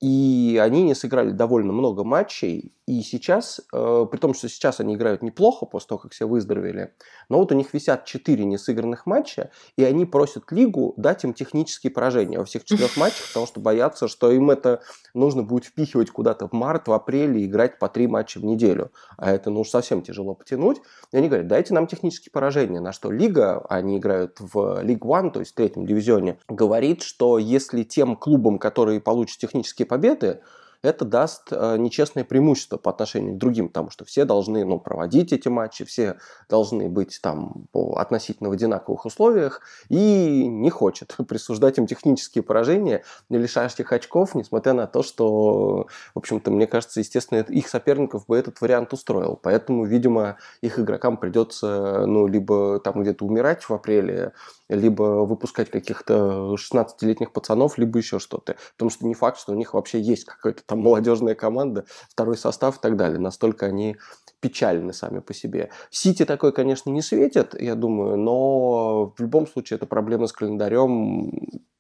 И 0.00 0.60
они 0.62 0.82
не 0.82 0.94
сыграли 0.94 1.30
довольно 1.30 1.72
много 1.72 2.04
матчей. 2.04 2.72
И 2.86 3.02
сейчас, 3.02 3.60
э, 3.72 4.06
при 4.10 4.18
том, 4.18 4.32
что 4.32 4.48
сейчас 4.48 4.78
они 4.78 4.94
играют 4.94 5.20
неплохо 5.20 5.66
после 5.66 5.88
того, 5.88 5.98
как 5.98 6.12
все 6.12 6.26
выздоровели, 6.26 6.94
но 7.28 7.38
вот 7.38 7.50
у 7.50 7.54
них 7.56 7.74
висят 7.74 8.04
4 8.04 8.44
несыгранных 8.44 9.06
матча, 9.06 9.50
и 9.76 9.82
они 9.82 10.04
просят 10.06 10.52
лигу 10.52 10.94
дать 10.96 11.24
им 11.24 11.34
технические 11.34 11.90
поражения 11.90 12.38
во 12.38 12.44
всех 12.44 12.64
четырех 12.64 12.96
матчах, 12.96 13.26
потому 13.28 13.46
что 13.46 13.58
боятся, 13.58 14.06
что 14.06 14.30
им 14.30 14.50
это 14.50 14.82
нужно 15.14 15.42
будет 15.42 15.64
впихивать 15.64 16.10
куда-то 16.10 16.46
в 16.46 16.52
март, 16.52 16.86
в 16.86 16.92
апреле, 16.92 17.44
играть 17.44 17.80
по 17.80 17.88
3 17.88 18.06
матча 18.06 18.38
в 18.38 18.44
неделю. 18.44 18.92
А 19.16 19.32
это 19.32 19.50
ну 19.50 19.60
уж 19.60 19.68
совсем 19.68 20.02
тяжело 20.02 20.34
потянуть. 20.34 20.78
И 21.10 21.16
они 21.16 21.28
говорят, 21.28 21.48
дайте 21.48 21.74
нам 21.74 21.88
технические 21.88 22.30
поражения. 22.30 22.78
На 22.78 22.92
что 22.92 23.10
лига, 23.10 23.66
они 23.68 23.98
играют 23.98 24.38
в 24.38 24.84
League 24.84 25.00
One, 25.00 25.32
то 25.32 25.40
есть 25.40 25.52
в 25.52 25.54
третьем 25.56 25.86
дивизионе, 25.86 26.38
говорит, 26.48 27.02
что 27.02 27.38
если 27.38 27.82
тем 27.82 28.14
клубам, 28.14 28.60
которые 28.60 29.00
получат 29.00 29.38
технические 29.38 29.86
победы, 29.86 30.40
это 30.82 31.04
даст 31.04 31.48
э, 31.50 31.76
нечестное 31.78 32.24
преимущество 32.24 32.76
по 32.76 32.90
отношению 32.90 33.34
к 33.34 33.38
другим, 33.38 33.68
потому 33.68 33.90
что 33.90 34.04
все 34.04 34.24
должны 34.24 34.64
ну, 34.64 34.78
проводить 34.78 35.32
эти 35.32 35.48
матчи, 35.48 35.84
все 35.84 36.18
должны 36.48 36.88
быть 36.88 37.20
там 37.22 37.66
относительно 37.72 38.50
в 38.50 38.52
одинаковых 38.52 39.04
условиях, 39.04 39.60
и 39.88 40.46
не 40.46 40.70
хочет 40.70 41.16
присуждать 41.28 41.78
им 41.78 41.86
технические 41.86 42.42
поражения, 42.42 43.04
не 43.28 43.38
лишаешь 43.38 43.74
их 43.78 43.92
очков, 43.92 44.34
несмотря 44.34 44.72
на 44.72 44.86
то, 44.86 45.02
что, 45.02 45.86
в 46.14 46.18
общем-то, 46.18 46.50
мне 46.50 46.66
кажется, 46.66 47.00
естественно, 47.00 47.40
их 47.40 47.68
соперников 47.68 48.26
бы 48.26 48.36
этот 48.36 48.60
вариант 48.60 48.92
устроил. 48.92 49.38
Поэтому, 49.42 49.84
видимо, 49.84 50.36
их 50.60 50.78
игрокам 50.78 51.16
придется, 51.16 52.06
ну, 52.06 52.26
либо 52.26 52.80
там 52.80 53.02
где-то 53.02 53.24
умирать 53.24 53.64
в 53.64 53.72
апреле, 53.72 54.32
либо 54.68 55.24
выпускать 55.24 55.70
каких-то 55.70 56.54
16-летних 56.54 57.32
пацанов, 57.32 57.78
либо 57.78 57.98
еще 57.98 58.18
что-то. 58.18 58.56
Потому 58.72 58.90
что 58.90 59.06
не 59.06 59.14
факт, 59.14 59.38
что 59.38 59.52
у 59.52 59.56
них 59.56 59.74
вообще 59.74 60.00
есть 60.00 60.24
какая-то 60.24 60.62
там 60.66 60.80
молодежная 60.80 61.34
команда, 61.34 61.84
второй 62.08 62.36
состав 62.36 62.78
и 62.78 62.80
так 62.80 62.96
далее. 62.96 63.18
Настолько 63.18 63.66
они 63.66 63.96
печальны 64.40 64.92
сами 64.92 65.20
по 65.20 65.32
себе. 65.32 65.70
Сити 65.90 66.24
такой, 66.24 66.52
конечно, 66.52 66.90
не 66.90 67.02
светит, 67.02 67.60
я 67.60 67.74
думаю, 67.74 68.16
но 68.16 69.12
в 69.16 69.20
любом 69.20 69.46
случае 69.46 69.76
эта 69.76 69.86
проблема 69.86 70.26
с 70.26 70.32
календарем, 70.32 71.32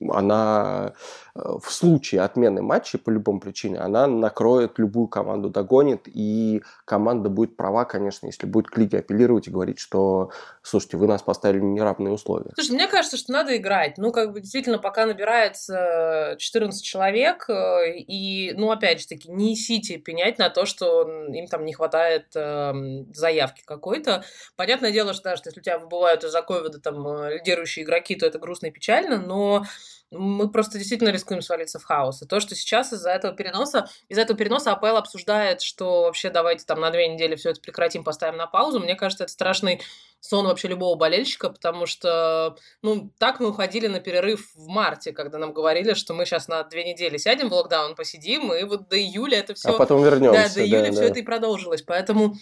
она 0.08 0.94
в 1.36 1.70
случае 1.70 2.22
отмены 2.22 2.62
матча 2.62 2.98
по 2.98 3.10
любым 3.10 3.40
причине, 3.40 3.78
она 3.78 4.06
накроет 4.06 4.78
любую 4.78 5.08
команду, 5.08 5.50
догонит, 5.50 6.02
и 6.06 6.62
команда 6.84 7.28
будет 7.28 7.56
права, 7.56 7.84
конечно, 7.84 8.26
если 8.26 8.46
будет 8.46 8.68
к 8.68 8.78
лиге 8.78 8.98
апеллировать 8.98 9.48
и 9.48 9.50
говорить, 9.50 9.78
что, 9.78 10.30
слушайте, 10.62 10.96
вы 10.96 11.06
нас 11.06 11.22
поставили 11.22 11.60
в 11.60 11.64
неравные 11.64 12.12
условия. 12.12 12.52
Слушай, 12.54 12.72
мне 12.72 12.88
кажется, 12.88 13.16
что 13.16 13.32
надо 13.32 13.56
играть. 13.56 13.98
Ну, 13.98 14.12
как 14.12 14.32
бы 14.32 14.40
действительно, 14.40 14.78
пока 14.78 15.06
набирается 15.06 16.36
14 16.38 16.82
человек, 16.82 17.48
э, 17.48 17.98
и, 17.98 18.52
ну, 18.56 18.70
опять 18.70 19.00
же 19.00 19.08
таки, 19.08 19.30
не 19.30 19.56
Сити 19.56 19.96
пенять 19.96 20.38
на 20.38 20.50
то, 20.50 20.66
что 20.66 21.02
им 21.28 21.46
там 21.46 21.64
не 21.64 21.72
хватает 21.72 22.26
э, 22.34 22.72
заявки 23.12 23.62
какой-то. 23.64 24.24
Понятное 24.56 24.92
дело, 24.92 25.12
что, 25.12 25.24
да, 25.24 25.36
что 25.36 25.48
если 25.48 25.60
у 25.60 25.62
тебя 25.62 25.78
выбывают 25.78 26.24
из-за 26.24 26.42
ковида 26.42 26.80
там 26.80 27.06
э, 27.06 27.38
лидирующие 27.38 27.84
игроки, 27.84 28.14
то 28.16 28.26
это 28.26 28.38
грустно 28.38 28.66
и 28.66 28.70
печально, 28.70 29.18
но 29.18 29.64
мы 30.10 30.50
просто 30.50 30.78
действительно 30.78 31.10
рискуем 31.10 31.42
свалиться 31.42 31.78
в 31.78 31.84
хаос. 31.84 32.22
И 32.22 32.26
то, 32.26 32.40
что 32.40 32.54
сейчас 32.54 32.92
из-за 32.92 33.10
этого 33.10 33.34
переноса, 33.34 33.88
из-за 34.08 34.22
этого 34.22 34.38
переноса 34.38 34.72
АПЛ 34.72 34.96
обсуждает, 34.96 35.62
что 35.62 36.02
вообще 36.02 36.30
давайте 36.30 36.64
там 36.64 36.80
на 36.80 36.90
две 36.90 37.08
недели 37.08 37.34
все 37.34 37.50
это 37.50 37.60
прекратим, 37.60 38.04
поставим 38.04 38.36
на 38.36 38.46
паузу, 38.46 38.80
мне 38.80 38.94
кажется, 38.94 39.24
это 39.24 39.32
страшный 39.32 39.80
сон 40.20 40.46
вообще 40.46 40.68
любого 40.68 40.96
болельщика, 40.96 41.50
потому 41.50 41.86
что, 41.86 42.56
ну, 42.82 43.12
так 43.18 43.40
мы 43.40 43.50
уходили 43.50 43.86
на 43.86 44.00
перерыв 44.00 44.50
в 44.54 44.66
марте, 44.66 45.12
когда 45.12 45.38
нам 45.38 45.52
говорили, 45.52 45.94
что 45.94 46.14
мы 46.14 46.24
сейчас 46.24 46.48
на 46.48 46.62
две 46.64 46.84
недели 46.84 47.16
сядем 47.16 47.48
в 47.48 47.52
локдаун, 47.52 47.94
посидим, 47.94 48.52
и 48.52 48.64
вот 48.64 48.88
до 48.88 48.98
июля 48.98 49.38
это 49.38 49.54
все... 49.54 49.70
А 49.70 49.78
потом 49.78 50.02
вернемся. 50.02 50.48
Да, 50.48 50.54
до 50.54 50.64
июля 50.64 50.86
да, 50.86 50.92
все 50.92 51.00
да. 51.00 51.06
это 51.06 51.18
и 51.20 51.22
продолжилось. 51.22 51.82
Поэтому 51.82 52.34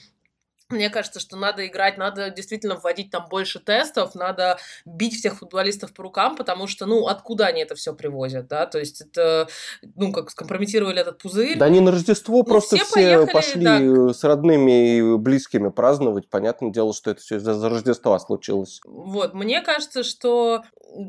мне 0.74 0.90
кажется, 0.90 1.20
что 1.20 1.36
надо 1.36 1.66
играть, 1.66 1.96
надо 1.96 2.30
действительно 2.30 2.76
вводить 2.76 3.10
там 3.10 3.26
больше 3.28 3.60
тестов, 3.60 4.14
надо 4.14 4.58
бить 4.84 5.14
всех 5.14 5.38
футболистов 5.38 5.92
по 5.92 6.02
рукам, 6.02 6.36
потому 6.36 6.66
что, 6.66 6.86
ну, 6.86 7.06
откуда 7.06 7.46
они 7.46 7.62
это 7.62 7.74
все 7.74 7.94
привозят, 7.94 8.48
да, 8.48 8.66
то 8.66 8.78
есть 8.78 9.00
это, 9.00 9.48
ну, 9.94 10.12
как 10.12 10.30
скомпрометировали 10.30 11.00
этот 11.00 11.18
пузырь. 11.18 11.58
Да 11.58 11.66
они 11.66 11.80
на 11.80 11.90
Рождество 11.90 12.38
ну, 12.38 12.44
просто 12.44 12.76
все, 12.76 12.84
все 12.84 13.26
пошли 13.26 13.64
да. 13.64 14.12
с 14.12 14.22
родными 14.24 14.98
и 14.98 15.16
близкими 15.16 15.70
праздновать, 15.70 16.28
понятное 16.28 16.70
дело, 16.70 16.92
что 16.92 17.10
это 17.10 17.20
все 17.20 17.36
из-за 17.36 17.68
Рождества 17.68 18.18
случилось. 18.18 18.80
Вот, 18.84 19.34
мне 19.34 19.60
кажется, 19.60 20.02
что 20.02 20.62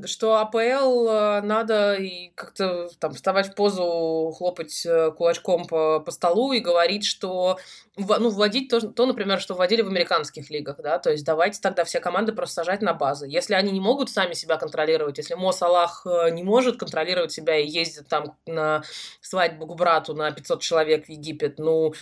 что 0.06 0.38
АПЛ 0.38 1.08
э, 1.08 1.42
надо 1.42 1.96
и 1.96 2.30
как-то 2.36 2.90
там 3.00 3.14
вставать 3.14 3.50
в 3.50 3.56
позу, 3.56 4.34
хлопать 4.38 4.86
э, 4.86 5.12
кулачком 5.12 5.66
по, 5.66 6.00
по 6.00 6.12
столу 6.12 6.54
и 6.54 6.60
говорить, 6.60 7.06
что 7.06 7.58
ну, 7.98 8.30
вводить 8.30 8.70
то, 8.70 8.82
то, 8.82 9.06
например, 9.06 9.40
что 9.40 9.54
вводили 9.54 9.82
в 9.82 9.88
американских 9.88 10.50
лигах, 10.50 10.78
да, 10.82 11.00
то 11.00 11.12
есть 11.12 11.26
давайте 11.26 11.62
тогда 11.62 11.84
все 11.84 12.00
команды 12.00 12.34
просто 12.34 12.56
сажать 12.56 12.82
на 12.82 12.94
базы. 12.94 13.28
Если 13.28 13.54
они 13.54 13.72
не 13.72 13.80
могут 13.82 14.10
сами 14.10 14.34
себя 14.34 14.58
контролировать, 14.58 15.18
если 15.18 15.36
Мо 15.36 15.52
Салах 15.52 16.06
э, 16.06 16.32
не 16.32 16.44
может 16.44 16.78
контролировать 16.78 17.32
себя 17.32 17.58
и 17.58 17.68
ездит 17.68 18.08
там 18.08 18.38
на 18.46 18.84
свадьбу 19.22 19.66
к 19.68 19.76
брату 19.76 20.14
на 20.14 20.32
500 20.32 20.62
человек 20.62 21.06
в 21.06 21.10
Египет, 21.10 21.60
ну, 21.60 21.94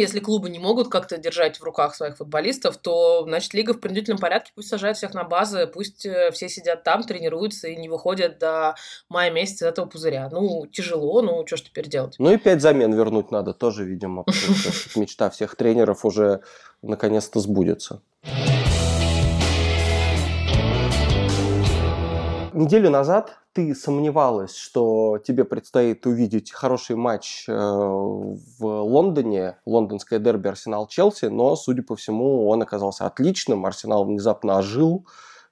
если 0.00 0.20
клубы 0.20 0.50
не 0.50 0.58
могут 0.58 0.88
как-то 0.88 1.18
держать 1.18 1.58
в 1.58 1.64
руках 1.64 1.94
своих 1.94 2.16
футболистов, 2.16 2.76
то, 2.76 3.24
значит, 3.24 3.54
лига 3.54 3.74
в 3.74 3.80
принудительном 3.80 4.18
порядке 4.18 4.52
пусть 4.54 4.68
сажает 4.68 4.96
всех 4.96 5.14
на 5.14 5.24
базы, 5.24 5.66
пусть 5.66 6.06
э, 6.06 6.30
все 6.32 6.48
сидят 6.48 6.84
там, 6.84 7.02
тренируются 7.02 7.68
и 7.68 7.76
не 7.76 7.88
выходят 7.88 8.38
до 8.38 8.74
мая 9.08 9.30
месяца 9.30 9.68
этого 9.68 9.86
пузыря. 9.86 10.28
Ну, 10.30 10.66
тяжело, 10.66 11.22
ну, 11.22 11.46
что 11.46 11.56
ж 11.56 11.62
теперь 11.62 11.88
делать? 11.88 12.16
Ну 12.18 12.32
и 12.32 12.36
пять 12.36 12.62
замен 12.62 12.92
вернуть 12.92 13.30
надо 13.30 13.52
тоже, 13.52 13.84
видимо, 13.84 14.24
мечта 14.96 15.30
всех 15.30 15.56
тренеров 15.56 16.04
уже 16.04 16.40
наконец-то 16.82 17.40
сбудется. 17.40 18.02
Неделю 22.52 22.90
назад 22.90 23.38
ты 23.56 23.74
сомневалась, 23.74 24.54
что 24.54 25.18
тебе 25.26 25.44
предстоит 25.44 26.04
увидеть 26.04 26.52
хороший 26.52 26.94
матч 26.94 27.46
э, 27.48 27.52
в 27.54 28.44
Лондоне, 28.60 29.56
лондонское 29.64 30.18
дерби 30.18 30.48
Арсенал-Челси, 30.48 31.26
но, 31.26 31.56
судя 31.56 31.82
по 31.82 31.96
всему, 31.96 32.46
он 32.48 32.60
оказался 32.60 33.06
отличным. 33.06 33.64
Арсенал 33.64 34.04
внезапно 34.04 34.58
ожил, 34.58 35.06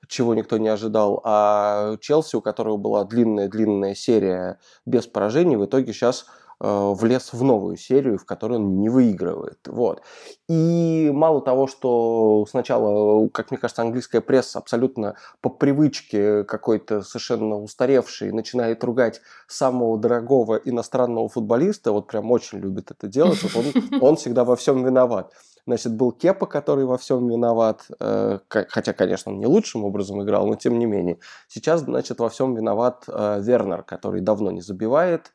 чего 0.07 0.35
никто 0.35 0.59
не 0.59 0.69
ожидал. 0.69 1.23
А 1.25 1.97
Челси, 2.03 2.37
у 2.37 2.43
которого 2.43 2.77
была 2.77 3.05
длинная-длинная 3.05 3.95
серия 3.95 4.59
без 4.85 5.07
поражений, 5.07 5.57
в 5.57 5.65
итоге 5.65 5.95
сейчас 5.95 6.27
влез 6.61 7.33
в 7.33 7.43
новую 7.43 7.77
серию, 7.77 8.19
в 8.19 8.25
которой 8.25 8.59
он 8.59 8.81
не 8.81 8.89
выигрывает. 8.89 9.59
Вот. 9.67 10.03
И 10.49 11.11
мало 11.13 11.41
того, 11.41 11.67
что 11.67 12.47
сначала, 12.49 13.29
как 13.29 13.51
мне 13.51 13.59
кажется, 13.59 13.83
английская 13.83 14.21
пресса 14.21 14.59
абсолютно 14.59 15.17
по 15.41 15.49
привычке 15.51 16.45
какой-то 16.45 17.03
совершенно 17.03 17.57
устаревший 17.57 18.33
начинает 18.33 18.83
ругать 18.85 19.21
самого 19.47 19.99
дорогого 19.99 20.57
иностранного 20.57 21.29
футболиста, 21.29 21.93
вот 21.93 22.07
прям 22.07 22.31
очень 22.31 22.59
любит 22.59 22.91
это 22.91 23.09
делать, 23.09 23.43
вот 23.43 23.57
он, 23.57 24.01
он 24.01 24.17
всегда 24.17 24.45
во 24.45 24.57
всем 24.57 24.85
виноват. 24.85 25.33
Значит, 25.67 25.95
был 25.95 26.13
Кепа, 26.13 26.47
который 26.47 26.85
во 26.85 26.99
всем 26.99 27.27
виноват, 27.27 27.87
э, 27.99 28.39
хотя, 28.49 28.93
конечно, 28.93 29.33
он 29.33 29.39
не 29.39 29.47
лучшим 29.47 29.85
образом 29.85 30.23
играл, 30.23 30.47
но 30.47 30.57
тем 30.57 30.79
не 30.79 30.85
менее. 30.85 31.19
Сейчас, 31.49 31.81
значит, 31.81 32.19
во 32.19 32.29
всем 32.29 32.55
виноват 32.55 33.05
э, 33.09 33.41
Вернер, 33.41 33.83
который 33.83 34.21
давно 34.21 34.51
не 34.51 34.61
забивает, 34.61 35.33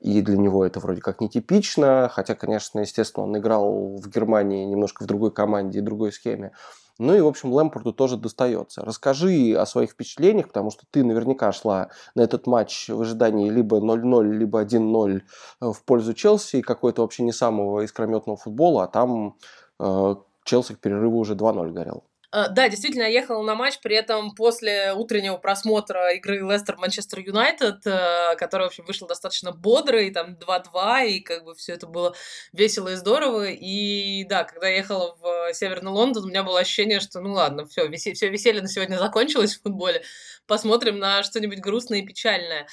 и 0.00 0.22
для 0.22 0.36
него 0.36 0.64
это 0.64 0.80
вроде 0.80 1.00
как 1.00 1.20
нетипично, 1.20 2.10
хотя, 2.12 2.34
конечно, 2.34 2.80
естественно, 2.80 3.26
он 3.26 3.36
играл 3.36 3.96
в 3.96 4.08
Германии 4.08 4.64
немножко 4.64 5.04
в 5.04 5.06
другой 5.06 5.30
команде 5.30 5.78
и 5.78 5.82
другой 5.82 6.12
схеме. 6.12 6.52
Ну 6.98 7.14
и, 7.14 7.20
в 7.20 7.26
общем, 7.26 7.52
Лэмпорду 7.52 7.94
тоже 7.94 8.18
достается. 8.18 8.82
Расскажи 8.82 9.54
о 9.54 9.64
своих 9.64 9.92
впечатлениях, 9.92 10.48
потому 10.48 10.70
что 10.70 10.84
ты 10.90 11.02
наверняка 11.02 11.50
шла 11.50 11.88
на 12.14 12.20
этот 12.20 12.46
матч 12.46 12.90
в 12.90 13.00
ожидании 13.00 13.48
либо 13.48 13.78
0-0, 13.78 14.30
либо 14.32 14.62
1-0 14.62 15.22
в 15.60 15.84
пользу 15.84 16.12
Челси, 16.12 16.60
какой-то 16.60 17.00
вообще 17.00 17.22
не 17.22 17.32
самого 17.32 17.80
искрометного 17.80 18.36
футбола, 18.36 18.84
а 18.84 18.86
там 18.86 19.36
э, 19.78 20.14
Челси 20.44 20.74
к 20.74 20.80
перерыву 20.80 21.18
уже 21.18 21.34
2-0 21.34 21.70
горел. 21.70 22.04
Э, 22.32 22.46
да, 22.48 22.68
действительно, 22.68 23.02
я 23.02 23.08
ехала 23.08 23.42
на 23.42 23.54
матч, 23.54 23.80
при 23.80 23.96
этом 23.96 24.34
после 24.34 24.92
утреннего 24.92 25.36
просмотра 25.36 26.14
игры 26.14 26.38
Лестер-Манчестер 26.38 27.20
Юнайтед, 27.20 27.86
э, 27.86 28.36
которая, 28.36 28.68
в 28.68 28.70
общем, 28.70 28.84
вышла 28.84 29.08
достаточно 29.08 29.50
бодрой, 29.52 30.10
там 30.12 30.36
2-2, 30.36 31.04
и 31.06 31.20
как 31.20 31.44
бы 31.44 31.54
все 31.54 31.72
это 31.72 31.86
было 31.86 32.14
весело 32.52 32.88
и 32.88 32.94
здорово. 32.94 33.46
И 33.50 34.24
да, 34.24 34.44
когда 34.44 34.68
я 34.68 34.76
ехала 34.76 35.16
в 35.20 35.52
Северный 35.54 35.90
Лондон, 35.90 36.24
у 36.24 36.28
меня 36.28 36.44
было 36.44 36.60
ощущение, 36.60 37.00
что 37.00 37.20
ну 37.20 37.32
ладно, 37.32 37.66
все, 37.66 37.88
весе- 37.88 38.14
все 38.14 38.28
веселье 38.28 38.62
на 38.62 38.68
сегодня 38.68 38.96
закончилось 38.96 39.56
в 39.56 39.62
футболе, 39.62 40.02
посмотрим 40.46 40.98
на 40.98 41.22
что-нибудь 41.24 41.58
грустное 41.60 41.98
и 41.98 42.06
печальное. 42.06 42.66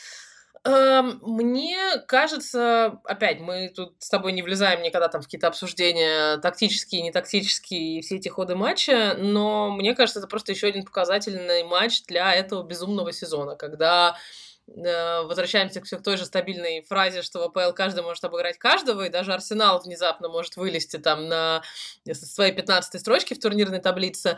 Эм, 0.64 1.20
мне 1.24 1.78
кажется, 2.08 3.00
опять, 3.04 3.40
мы 3.40 3.70
тут 3.70 3.96
с 4.00 4.10
тобой 4.10 4.32
не 4.32 4.42
влезаем 4.42 4.82
никогда 4.82 5.08
там 5.08 5.22
в 5.22 5.26
какие-то 5.26 5.48
обсуждения 5.48 6.38
тактические, 6.38 7.02
не 7.02 7.12
тактические 7.12 8.00
и 8.00 8.02
все 8.02 8.18
эти 8.18 8.30
ходы 8.30 8.56
матча, 8.56 9.16
но 9.18 9.72
мне 9.72 9.96
кажется, 9.96 10.20
это 10.20 10.28
просто 10.28 10.52
еще 10.52 10.68
один 10.68 10.84
показательный 10.84 11.64
матч 11.64 12.04
для 12.04 12.34
этого 12.34 12.64
безумного 12.64 13.12
сезона, 13.14 13.56
когда 13.56 14.18
э, 14.68 15.22
возвращаемся 15.24 15.82
все 15.84 15.98
к 15.98 16.04
той 16.04 16.18
же 16.18 16.26
стабильной 16.26 16.82
фразе, 16.82 17.22
что 17.22 17.40
в 17.40 17.44
АПЛ 17.44 17.74
каждый 17.74 18.04
может 18.04 18.24
обыграть 18.24 18.58
каждого, 18.58 19.04
и 19.04 19.10
даже 19.10 19.34
Арсенал 19.34 19.80
внезапно 19.82 20.28
может 20.28 20.58
вылезти 20.58 20.98
там 20.98 21.28
на 21.28 21.62
своей 22.12 22.54
15 22.54 23.00
строчке 23.00 23.36
в 23.36 23.40
турнирной 23.40 23.80
таблице. 23.80 24.38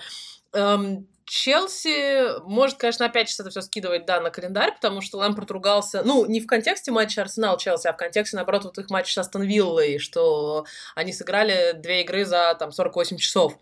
Эм, 0.53 1.07
Челси 1.25 2.39
может, 2.41 2.79
конечно, 2.79 3.05
опять 3.05 3.31
это 3.39 3.51
все 3.51 3.61
скидывать, 3.61 4.07
да, 4.07 4.19
на 4.19 4.31
календарь, 4.31 4.73
потому 4.73 4.99
что 5.01 5.19
Лэмпорт 5.19 5.51
ругался, 5.51 6.01
ну, 6.03 6.25
не 6.25 6.39
в 6.41 6.47
контексте 6.47 6.91
матча 6.91 7.21
Арсенал-Челси, 7.21 7.87
а 7.87 7.93
в 7.93 7.97
контексте, 7.97 8.35
наоборот, 8.35 8.63
вот 8.63 8.79
их 8.79 8.89
матча 8.89 9.13
с 9.13 9.17
Астон 9.19 9.43
Виллой, 9.43 9.99
что 9.99 10.65
они 10.95 11.13
сыграли 11.13 11.73
две 11.73 12.01
игры 12.01 12.25
за, 12.25 12.55
там, 12.57 12.71
48 12.71 13.17
часов. 13.17 13.59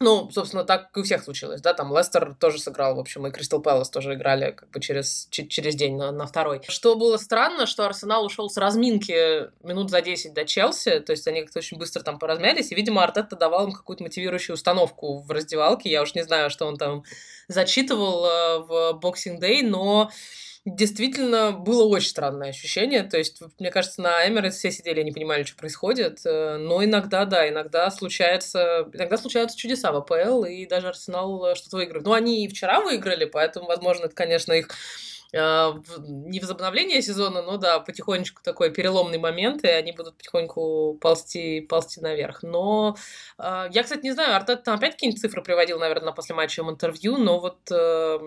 Ну, 0.00 0.30
собственно, 0.30 0.62
так 0.62 0.96
и 0.96 1.00
у 1.00 1.02
всех 1.02 1.24
случилось, 1.24 1.60
да, 1.60 1.74
там 1.74 1.96
Лестер 1.96 2.36
тоже 2.38 2.60
сыграл, 2.60 2.94
в 2.94 3.00
общем, 3.00 3.26
и 3.26 3.32
Кристал 3.32 3.60
Пэлас 3.60 3.90
тоже 3.90 4.14
играли 4.14 4.52
как 4.52 4.70
бы 4.70 4.80
через, 4.80 5.26
через 5.30 5.74
день 5.74 5.96
на, 5.96 6.12
на 6.12 6.24
второй. 6.24 6.60
Что 6.68 6.94
было 6.94 7.16
странно, 7.16 7.66
что 7.66 7.84
Арсенал 7.84 8.24
ушел 8.24 8.48
с 8.48 8.56
разминки 8.56 9.50
минут 9.66 9.90
за 9.90 10.00
10 10.00 10.34
до 10.34 10.44
Челси, 10.44 11.00
то 11.00 11.10
есть 11.10 11.26
они 11.26 11.42
как-то 11.42 11.58
очень 11.58 11.78
быстро 11.78 12.04
там 12.04 12.20
поразмялись, 12.20 12.70
и, 12.70 12.76
видимо, 12.76 13.02
Артетта 13.02 13.34
давал 13.34 13.66
им 13.66 13.72
какую-то 13.72 14.04
мотивирующую 14.04 14.54
установку 14.54 15.18
в 15.18 15.30
раздевалке, 15.32 15.90
я 15.90 16.02
уж 16.02 16.14
не 16.14 16.22
знаю, 16.22 16.50
что 16.50 16.66
он 16.66 16.76
там 16.76 17.02
зачитывал 17.48 18.24
э, 18.24 18.58
в 18.60 19.00
Boxing 19.02 19.40
Day, 19.40 19.66
но 19.66 20.12
действительно 20.64 21.52
было 21.52 21.84
очень 21.84 22.08
странное 22.08 22.50
ощущение. 22.50 23.02
То 23.02 23.18
есть, 23.18 23.40
мне 23.58 23.70
кажется, 23.70 24.02
на 24.02 24.26
Эмirates 24.26 24.50
все 24.50 24.70
сидели 24.70 25.00
и 25.00 25.04
не 25.04 25.12
понимали, 25.12 25.44
что 25.44 25.56
происходит. 25.56 26.20
Э, 26.24 26.56
но 26.56 26.84
иногда, 26.84 27.24
да, 27.24 27.48
иногда 27.48 27.90
случается, 27.90 28.88
иногда 28.92 29.16
случаются 29.16 29.56
чудеса 29.56 29.92
в 29.92 29.96
АПЛ, 29.96 30.44
и 30.44 30.66
даже 30.66 30.88
Арсенал 30.88 31.46
э, 31.46 31.54
что-то 31.54 31.76
выигрывает. 31.76 32.06
Ну, 32.06 32.12
они 32.12 32.44
и 32.44 32.48
вчера 32.48 32.80
выиграли, 32.80 33.24
поэтому, 33.24 33.66
возможно, 33.66 34.06
это, 34.06 34.14
конечно, 34.14 34.52
их 34.52 34.68
не 35.32 36.40
возобновление 36.40 37.02
сезона, 37.02 37.42
но 37.42 37.58
да, 37.58 37.80
потихонечку 37.80 38.42
такой 38.42 38.70
переломный 38.70 39.18
момент, 39.18 39.62
и 39.62 39.68
они 39.68 39.92
будут 39.92 40.16
потихоньку 40.16 40.96
ползти, 41.00 41.60
ползти 41.60 42.00
наверх. 42.00 42.42
Но 42.42 42.96
э, 43.38 43.66
я, 43.70 43.82
кстати, 43.82 44.04
не 44.04 44.12
знаю, 44.12 44.36
Артет 44.36 44.64
там 44.64 44.76
опять 44.76 44.92
какие-нибудь 44.92 45.20
цифры 45.20 45.42
приводил, 45.42 45.78
наверное, 45.78 46.06
на 46.06 46.12
после 46.12 46.34
матча 46.34 46.62
интервью, 46.62 47.18
но 47.18 47.40
вот 47.40 47.58
э, 47.70 48.18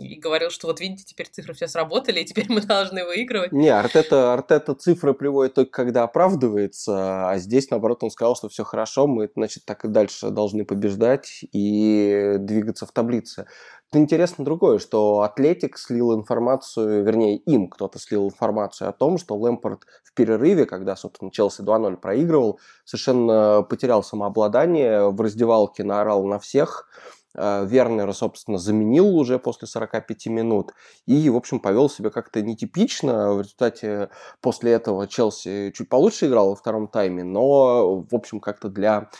и 0.00 0.18
говорил, 0.18 0.50
что 0.50 0.66
вот 0.66 0.80
видите, 0.80 1.04
теперь 1.04 1.28
цифры 1.28 1.54
все 1.54 1.68
сработали, 1.68 2.20
и 2.20 2.24
теперь 2.24 2.46
мы 2.48 2.60
должны 2.60 3.04
выигрывать. 3.04 3.52
Не, 3.52 3.68
Артета, 3.68 4.32
Артета 4.32 4.74
цифры 4.74 5.14
приводит 5.14 5.54
только 5.54 5.70
когда 5.70 6.02
оправдывается, 6.02 7.30
а 7.30 7.38
здесь, 7.38 7.70
наоборот, 7.70 8.02
он 8.02 8.10
сказал, 8.10 8.34
что 8.34 8.48
все 8.48 8.64
хорошо, 8.64 9.06
мы, 9.06 9.30
значит, 9.36 9.64
так 9.64 9.84
и 9.84 9.88
дальше 9.88 10.30
должны 10.30 10.64
побеждать 10.64 11.44
и 11.52 12.34
двигаться 12.38 12.84
в 12.84 12.90
таблице. 12.90 13.46
Интересно 13.94 14.44
другое, 14.44 14.78
что 14.78 15.22
Атлетик 15.22 15.78
слил 15.78 16.14
информацию, 16.14 17.02
вернее, 17.04 17.38
им 17.38 17.68
кто-то 17.68 17.98
слил 17.98 18.26
информацию 18.26 18.90
о 18.90 18.92
том, 18.92 19.16
что 19.16 19.34
Лэмпорт 19.34 19.86
в 20.04 20.12
перерыве, 20.12 20.66
когда, 20.66 20.94
собственно, 20.94 21.30
Челси 21.30 21.62
2-0 21.62 21.96
проигрывал, 21.96 22.60
совершенно 22.84 23.62
потерял 23.62 24.02
самообладание, 24.02 25.08
в 25.08 25.18
раздевалке 25.18 25.84
наорал 25.84 26.24
на 26.26 26.38
всех, 26.38 26.86
Э, 27.34 27.64
Вернера, 27.66 28.12
собственно, 28.12 28.58
заменил 28.58 29.16
уже 29.16 29.38
после 29.38 29.68
45 29.68 30.26
минут 30.26 30.72
и, 31.06 31.28
в 31.30 31.36
общем, 31.36 31.60
повел 31.60 31.88
себя 31.88 32.10
как-то 32.10 32.42
нетипично. 32.42 33.34
В 33.34 33.42
результате 33.42 34.10
после 34.40 34.72
этого 34.72 35.06
Челси 35.06 35.72
чуть 35.76 35.88
получше 35.88 36.26
играл 36.26 36.50
во 36.50 36.56
втором 36.56 36.88
тайме, 36.88 37.22
но, 37.24 38.00
в 38.00 38.14
общем, 38.14 38.40
как-то 38.40 38.68
для 38.68 39.10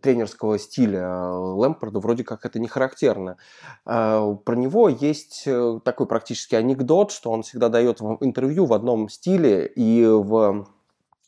тренерского 0.00 0.58
стиля 0.58 1.08
Лэмпорда 1.08 2.00
вроде 2.00 2.24
как 2.24 2.44
это 2.44 2.58
не 2.58 2.68
характерно. 2.68 3.36
Э, 3.86 4.36
про 4.44 4.54
него 4.54 4.88
есть 4.88 5.44
э, 5.46 5.80
такой 5.84 6.06
практически 6.06 6.54
анекдот, 6.54 7.12
что 7.12 7.30
он 7.30 7.42
всегда 7.42 7.68
дает 7.68 8.00
интервью 8.20 8.66
в 8.66 8.72
одном 8.72 9.08
стиле 9.08 9.66
и 9.66 10.04
в 10.04 10.66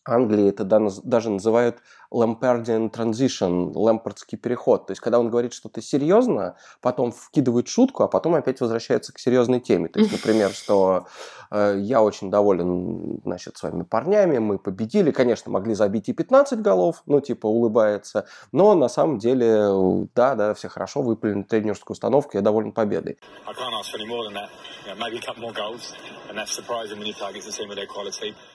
Англии 0.05 0.49
это 0.49 0.65
даже 0.65 1.31
называют 1.31 1.79
Lampardian 2.13 2.91
transition, 2.91 3.73
лэмпардский 3.75 4.37
переход. 4.37 4.87
То 4.87 4.93
есть, 4.93 5.01
когда 5.01 5.21
он 5.21 5.31
говорит 5.31 5.53
что-то 5.53 5.81
серьезно, 5.81 6.57
потом 6.81 7.13
вкидывает 7.13 7.69
шутку, 7.69 8.03
а 8.03 8.09
потом 8.09 8.35
опять 8.35 8.61
возвращается 8.61 9.13
к 9.13 9.19
серьезной 9.19 9.61
теме. 9.61 9.89
То 9.89 10.01
есть, 10.01 10.13
например, 10.13 10.51
что 10.51 11.07
э, 11.51 11.77
я 11.79 12.03
очень 12.03 12.31
доволен, 12.31 13.21
значит, 13.25 13.57
с 13.57 13.63
вами 13.63 13.83
парнями, 13.83 14.39
мы 14.39 14.59
победили. 14.59 15.11
Конечно, 15.11 15.53
могли 15.53 15.75
забить 15.75 16.09
и 16.09 16.13
15 16.13 16.61
голов, 16.61 17.03
ну, 17.07 17.21
типа, 17.21 17.47
улыбается. 17.47 18.27
Но 18.53 18.75
на 18.75 18.89
самом 18.89 19.19
деле, 19.19 20.09
да, 20.15 20.35
да, 20.35 20.55
все 20.55 20.69
хорошо, 20.69 21.03
выпали 21.03 21.35
на 21.35 21.45
тренерскую 21.45 21.95
установку, 21.95 22.33
я 22.35 22.43
доволен 22.43 22.73
победой. 22.73 23.19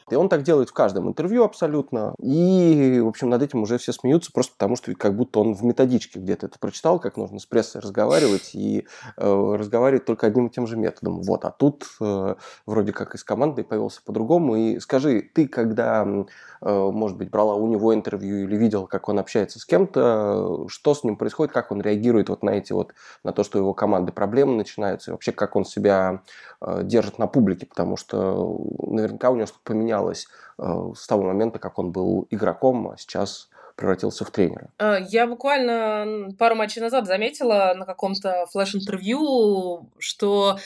И 0.09 0.15
он 0.15 0.29
так 0.29 0.43
делает 0.43 0.69
в 0.69 0.73
каждом 0.73 1.07
интервью 1.07 1.43
абсолютно. 1.43 2.15
И, 2.19 2.99
в 3.01 3.07
общем, 3.07 3.29
над 3.29 3.43
этим 3.45 3.61
уже 3.61 3.77
все 3.77 3.93
смеются, 3.93 4.31
просто 4.31 4.53
потому 4.53 4.75
что 4.75 4.93
как 4.95 5.15
будто 5.15 5.39
он 5.39 5.53
в 5.53 5.63
методичке 5.63 6.19
где-то 6.19 6.47
это 6.47 6.59
прочитал, 6.59 6.99
как 6.99 7.17
нужно 7.17 7.39
с 7.39 7.45
прессой 7.45 7.81
разговаривать, 7.81 8.51
и 8.53 8.85
э, 9.17 9.55
разговаривать 9.57 10.05
только 10.05 10.27
одним 10.27 10.47
и 10.47 10.49
тем 10.49 10.67
же 10.67 10.77
методом. 10.77 11.21
Вот, 11.21 11.45
а 11.45 11.51
тут 11.51 11.85
э, 12.01 12.35
вроде 12.65 12.91
как 12.91 13.15
из 13.15 13.23
команды 13.23 13.63
повелся 13.63 14.01
по-другому. 14.03 14.55
И 14.55 14.79
скажи, 14.79 15.21
ты 15.21 15.47
когда, 15.47 16.05
э, 16.05 16.89
может 16.91 17.17
быть, 17.17 17.29
брала 17.29 17.55
у 17.55 17.67
него 17.67 17.93
интервью 17.93 18.43
или 18.43 18.55
видел, 18.55 18.87
как 18.87 19.09
он 19.09 19.19
общается 19.19 19.59
с 19.59 19.65
кем-то, 19.65 20.65
что 20.67 20.93
с 20.93 21.03
ним 21.03 21.15
происходит, 21.15 21.53
как 21.53 21.71
он 21.71 21.81
реагирует 21.81 22.29
вот 22.29 22.43
на 22.43 22.51
эти 22.51 22.73
вот, 22.73 22.93
на 23.23 23.31
то, 23.31 23.43
что 23.43 23.57
его 23.57 23.73
команды 23.73 24.11
проблемы 24.11 24.55
начинаются, 24.55 25.11
и 25.11 25.13
вообще 25.13 25.31
как 25.31 25.55
он 25.55 25.65
себя 25.65 26.21
э, 26.61 26.81
держит 26.83 27.19
на 27.19 27.27
публике, 27.27 27.65
потому 27.65 27.97
что 27.97 28.59
наверняка 28.79 29.29
у 29.29 29.35
него 29.35 29.45
что-то 29.45 29.63
поменялось 29.63 30.27
э, 30.54 30.54
с 30.57 31.07
того 31.07 31.23
момента, 31.23 31.59
как 31.59 31.79
он 31.79 31.91
был 31.91 32.27
игроком, 32.29 32.89
а 32.89 32.97
сейчас 32.97 33.49
превратился 33.75 34.25
в 34.25 34.31
тренера? 34.31 34.69
Э, 34.79 34.97
я 35.09 35.27
буквально 35.27 36.29
пару 36.37 36.55
матчей 36.55 36.81
назад 36.81 37.05
заметила 37.05 37.73
на 37.75 37.85
каком-то 37.85 38.45
флеш-интервью, 38.51 39.89
что 39.99 40.57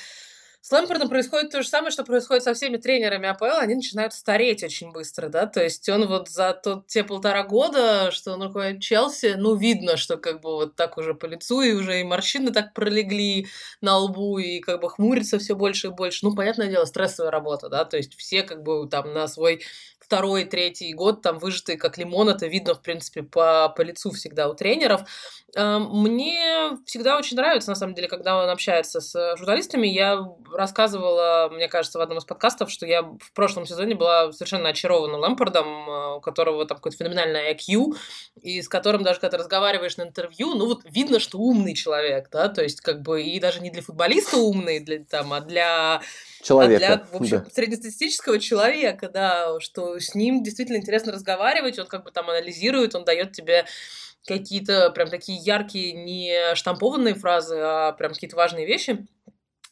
с 0.61 0.71
Лэмпордом 0.71 1.09
происходит 1.09 1.51
то 1.51 1.61
же 1.61 1.67
самое, 1.67 1.91
что 1.91 2.03
происходит 2.03 2.43
со 2.43 2.53
всеми 2.53 2.77
тренерами 2.77 3.29
АПЛ, 3.29 3.59
они 3.59 3.75
начинают 3.75 4.13
стареть 4.13 4.63
очень 4.63 4.91
быстро, 4.91 5.29
да, 5.29 5.45
то 5.45 5.63
есть 5.63 5.87
он 5.89 6.07
вот 6.07 6.29
за 6.29 6.53
тот, 6.53 6.87
те 6.87 7.03
полтора 7.03 7.43
года, 7.43 8.11
что 8.11 8.33
он 8.33 8.43
руководит 8.43 8.81
Челси, 8.81 9.35
ну, 9.37 9.55
видно, 9.55 9.97
что 9.97 10.17
как 10.17 10.41
бы 10.41 10.51
вот 10.51 10.75
так 10.75 10.97
уже 10.97 11.13
по 11.13 11.25
лицу, 11.25 11.61
и 11.61 11.73
уже 11.73 12.01
и 12.01 12.03
морщины 12.03 12.51
так 12.51 12.73
пролегли 12.73 13.47
на 13.81 13.97
лбу, 13.97 14.37
и 14.37 14.59
как 14.59 14.81
бы 14.81 14.89
хмурится 14.89 15.39
все 15.39 15.55
больше 15.55 15.87
и 15.87 15.91
больше. 15.91 16.25
Ну, 16.25 16.35
понятное 16.35 16.67
дело, 16.67 16.85
стрессовая 16.85 17.31
работа, 17.31 17.69
да, 17.69 17.85
то 17.85 17.97
есть 17.97 18.15
все 18.15 18.43
как 18.43 18.63
бы 18.63 18.87
там 18.89 19.13
на 19.13 19.27
свой 19.27 19.63
второй, 20.09 20.45
третий 20.45 20.91
год 20.91 21.21
там 21.21 21.37
выжатые 21.37 21.77
как 21.77 21.99
лимон, 21.99 22.29
это 22.29 22.47
видно, 22.47 22.73
в 22.73 22.81
принципе, 22.81 23.21
по, 23.21 23.69
по 23.69 23.81
лицу 23.83 24.09
всегда 24.09 24.49
у 24.49 24.55
тренеров. 24.55 25.01
Эм, 25.55 26.01
мне 26.01 26.71
всегда 26.87 27.15
очень 27.15 27.37
нравится, 27.37 27.69
на 27.69 27.75
самом 27.75 27.93
деле, 27.93 28.07
когда 28.07 28.41
он 28.41 28.49
общается 28.49 29.01
с 29.01 29.35
журналистами. 29.37 29.85
Я 29.85 30.27
рассказывала, 30.51 31.49
мне 31.53 31.67
кажется, 31.67 31.99
в 31.99 32.01
одном 32.01 32.17
из 32.17 32.25
подкастов, 32.25 32.71
что 32.71 32.87
я 32.87 33.03
в 33.03 33.31
прошлом 33.35 33.67
сезоне 33.67 33.93
была 33.93 34.31
совершенно 34.31 34.69
очарована 34.69 35.19
Лэмпордом, 35.19 35.67
э, 35.67 36.15
у 36.15 36.21
которого 36.21 36.65
там 36.65 36.77
какой-то 36.77 36.97
феноменальный 36.97 37.53
IQ, 37.53 37.95
и 38.41 38.63
с 38.63 38.67
которым 38.67 39.03
даже 39.03 39.19
когда 39.19 39.37
ты 39.37 39.43
разговариваешь 39.43 39.97
на 39.97 40.03
интервью, 40.03 40.55
ну 40.55 40.65
вот 40.65 40.81
видно, 40.85 41.19
что 41.19 41.37
умный 41.37 41.75
человек, 41.75 42.29
да, 42.31 42.49
то 42.49 42.63
есть 42.63 42.81
как 42.81 43.03
бы 43.03 43.21
и 43.21 43.39
даже 43.39 43.59
не 43.59 43.69
для 43.69 43.83
футболиста 43.83 44.37
умный, 44.37 44.79
для, 44.79 45.03
там, 45.03 45.33
а 45.33 45.41
для 45.41 46.01
человека. 46.41 46.85
А 46.85 46.97
для, 46.97 47.05
в 47.11 47.21
общем, 47.21 47.43
да. 47.43 47.49
среднестатистического 47.51 48.39
человека, 48.39 49.09
да, 49.09 49.59
что 49.59 49.98
с 49.99 50.15
ним 50.15 50.43
действительно 50.43 50.77
интересно 50.77 51.11
разговаривать, 51.11 51.79
он 51.79 51.87
как 51.87 52.03
бы 52.03 52.11
там 52.11 52.29
анализирует, 52.29 52.95
он 52.95 53.05
дает 53.05 53.31
тебе 53.33 53.65
какие-то 54.25 54.91
прям 54.91 55.09
такие 55.09 55.39
яркие, 55.39 55.93
не 55.93 56.55
штампованные 56.55 57.15
фразы, 57.15 57.57
а 57.59 57.91
прям 57.93 58.13
какие-то 58.13 58.35
важные 58.35 58.65
вещи. 58.65 59.07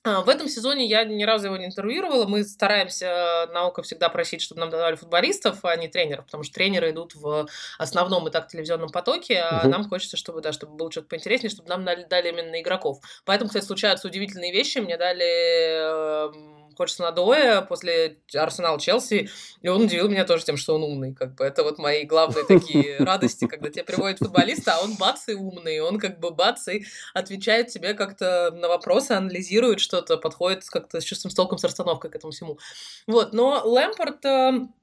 А, 0.08 0.22
в 0.22 0.30
этом 0.30 0.48
сезоне 0.48 0.86
я 0.86 1.04
ни 1.04 1.24
разу 1.24 1.48
его 1.48 1.58
не 1.58 1.66
интервьюировала. 1.66 2.26
Мы 2.26 2.44
стараемся 2.44 3.48
на 3.52 3.68
око 3.68 3.82
всегда 3.84 4.08
просить, 4.10 4.42
чтобы 4.42 4.62
нам 4.62 4.70
давали 4.70 4.96
футболистов, 4.96 5.66
а 5.66 5.76
не 5.76 5.90
тренеров, 5.90 6.26
потому 6.26 6.44
что 6.44 6.54
тренеры 6.54 6.92
идут 6.92 7.16
в 7.16 7.48
основном 7.78 8.28
и 8.28 8.32
так 8.32 8.48
телевизионном 8.48 8.90
потоке, 8.90 9.40
а 9.40 9.62
угу. 9.62 9.70
нам 9.70 9.90
хочется, 9.90 10.16
чтобы, 10.16 10.42
да, 10.42 10.54
чтобы 10.54 10.78
было 10.78 10.92
что-то 10.92 11.08
поинтереснее, 11.08 11.50
чтобы 11.50 11.68
нам 11.68 11.84
дали, 11.84 12.06
дали 12.06 12.30
именно 12.30 12.62
игроков. 12.62 13.00
Поэтому, 13.26 13.50
кстати, 13.50 13.66
случаются 13.66 14.08
удивительные 14.08 14.54
вещи. 14.54 14.78
Мне 14.78 14.98
дали 14.98 16.57
Ходжсона 16.78 17.12
Доя 17.12 17.62
после 17.62 18.18
Арсенал 18.34 18.78
Челси, 18.78 19.30
и 19.62 19.68
он 19.68 19.84
удивил 19.84 20.08
меня 20.08 20.26
тоже 20.26 20.46
тем, 20.46 20.58
что 20.58 20.76
он 20.76 20.84
умный. 20.84 21.14
Как 21.14 21.36
бы 21.36 21.44
это 21.44 21.64
вот 21.64 21.78
мои 21.80 22.04
главные 22.06 22.46
такие 22.46 22.98
радости, 23.00 23.48
когда 23.48 23.70
тебе 23.70 23.84
приводят 23.84 24.20
футболиста, 24.20 24.76
а 24.76 24.84
он 24.84 24.96
бац 24.96 25.28
и 25.28 25.34
умный, 25.34 25.80
он 25.80 26.00
как 26.00 26.20
бы 26.20 26.32
бац 26.32 26.68
и 26.68 26.86
отвечает 27.14 27.68
тебе 27.68 27.94
как-то 27.94 28.52
на 28.52 28.68
вопросы, 28.68 29.12
анализирует 29.12 29.80
что-то, 29.80 30.18
подходит 30.18 30.64
как-то 30.70 31.02
с 31.02 31.04
чувством, 31.04 31.32
с 31.32 31.36
толком, 31.36 31.58
с 31.58 31.64
расстановкой 31.64 32.12
к 32.12 32.16
этому 32.16 32.32
всему. 32.32 32.60
Вот, 33.08 33.34
но 33.34 33.62
Лэмпорт 33.64 34.24
эм, 34.26 34.74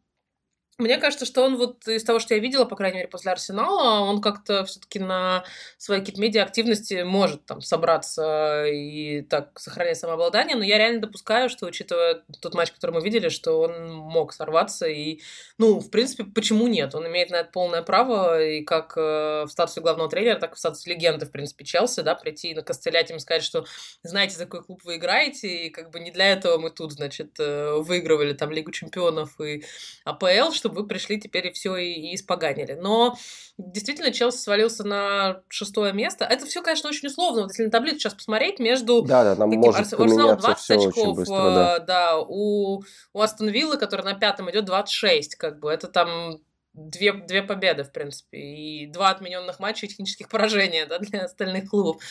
мне 0.78 0.98
кажется, 0.98 1.24
что 1.24 1.42
он 1.42 1.56
вот 1.56 1.86
из 1.86 2.02
того, 2.02 2.18
что 2.18 2.34
я 2.34 2.40
видела, 2.40 2.64
по 2.64 2.74
крайней 2.74 2.98
мере, 2.98 3.08
после 3.08 3.30
Арсенала, 3.30 4.00
он 4.00 4.20
как-то 4.20 4.64
все-таки 4.64 4.98
на 4.98 5.44
свои 5.78 6.00
какие-то 6.00 6.20
медиа-активности 6.20 7.02
может 7.02 7.44
там 7.46 7.60
собраться 7.60 8.64
и 8.66 9.22
так 9.22 9.58
сохранять 9.58 9.98
самообладание, 9.98 10.56
но 10.56 10.64
я 10.64 10.78
реально 10.78 11.00
допускаю, 11.00 11.48
что, 11.48 11.66
учитывая 11.66 12.22
тот 12.40 12.54
матч, 12.54 12.72
который 12.72 12.90
мы 12.90 13.00
видели, 13.02 13.28
что 13.28 13.60
он 13.60 13.94
мог 13.94 14.32
сорваться, 14.32 14.86
и, 14.86 15.20
ну, 15.58 15.78
в 15.78 15.90
принципе, 15.90 16.24
почему 16.24 16.66
нет? 16.66 16.94
Он 16.94 17.06
имеет 17.06 17.30
на 17.30 17.36
это 17.36 17.50
полное 17.50 17.82
право, 17.82 18.42
и 18.42 18.62
как 18.62 18.94
э, 18.96 19.44
в 19.44 19.48
статусе 19.48 19.80
главного 19.80 20.10
тренера, 20.10 20.38
так 20.38 20.52
и 20.52 20.56
в 20.56 20.58
статусе 20.58 20.90
легенды, 20.90 21.26
в 21.26 21.30
принципе, 21.30 21.64
Челси, 21.64 22.00
да, 22.00 22.14
прийти 22.14 22.50
и 22.50 22.54
накостылять 22.54 23.10
им 23.10 23.20
сказать, 23.20 23.44
что 23.44 23.64
знаете, 24.02 24.36
за 24.36 24.46
какой 24.46 24.64
клуб 24.64 24.80
вы 24.84 24.96
играете, 24.96 25.66
и 25.66 25.70
как 25.70 25.90
бы 25.90 26.00
не 26.00 26.10
для 26.10 26.32
этого 26.32 26.58
мы 26.58 26.70
тут, 26.70 26.92
значит, 26.92 27.38
э, 27.38 27.74
выигрывали 27.78 28.32
там 28.32 28.50
Лигу 28.50 28.72
Чемпионов 28.72 29.40
и 29.40 29.64
АПЛ, 30.04 30.52
чтобы 30.64 30.80
вы 30.80 30.86
пришли 30.86 31.20
теперь 31.20 31.48
и 31.48 31.52
все 31.52 31.76
и, 31.76 31.92
и 31.92 32.14
испоганили. 32.14 32.72
Но 32.72 33.16
действительно 33.58 34.10
Челси 34.10 34.38
свалился 34.38 34.82
на 34.82 35.42
шестое 35.48 35.92
место. 35.92 36.24
Это 36.24 36.46
все, 36.46 36.62
конечно, 36.62 36.88
очень 36.88 37.08
условно. 37.08 37.42
Вот 37.42 37.50
если 37.50 37.64
на 37.64 37.70
таблицу 37.70 38.00
сейчас 38.00 38.14
посмотреть, 38.14 38.58
между 38.58 39.02
да, 39.02 39.24
да, 39.24 39.36
нам 39.36 39.50
каким, 39.50 39.60
может 39.60 39.92
Арсенал 39.92 40.36
20 40.36 40.70
очков, 40.70 41.16
быстро, 41.16 41.34
да. 41.36 41.76
Э, 41.76 41.80
да, 41.84 42.18
у, 42.18 42.82
у 43.12 43.20
Астон 43.20 43.48
Виллы, 43.48 43.76
который 43.76 44.04
на 44.04 44.14
пятом 44.14 44.50
идет 44.50 44.64
26, 44.64 45.36
как 45.36 45.60
бы 45.60 45.70
это 45.70 45.86
там 45.86 46.40
две, 46.72 47.12
две 47.12 47.42
победы, 47.42 47.84
в 47.84 47.92
принципе, 47.92 48.38
и 48.38 48.86
два 48.86 49.10
отмененных 49.10 49.60
матча 49.60 49.84
и 49.84 49.88
технических 49.90 50.30
поражения 50.30 50.86
да, 50.86 50.98
для 50.98 51.24
остальных 51.24 51.68
клубов. 51.68 52.02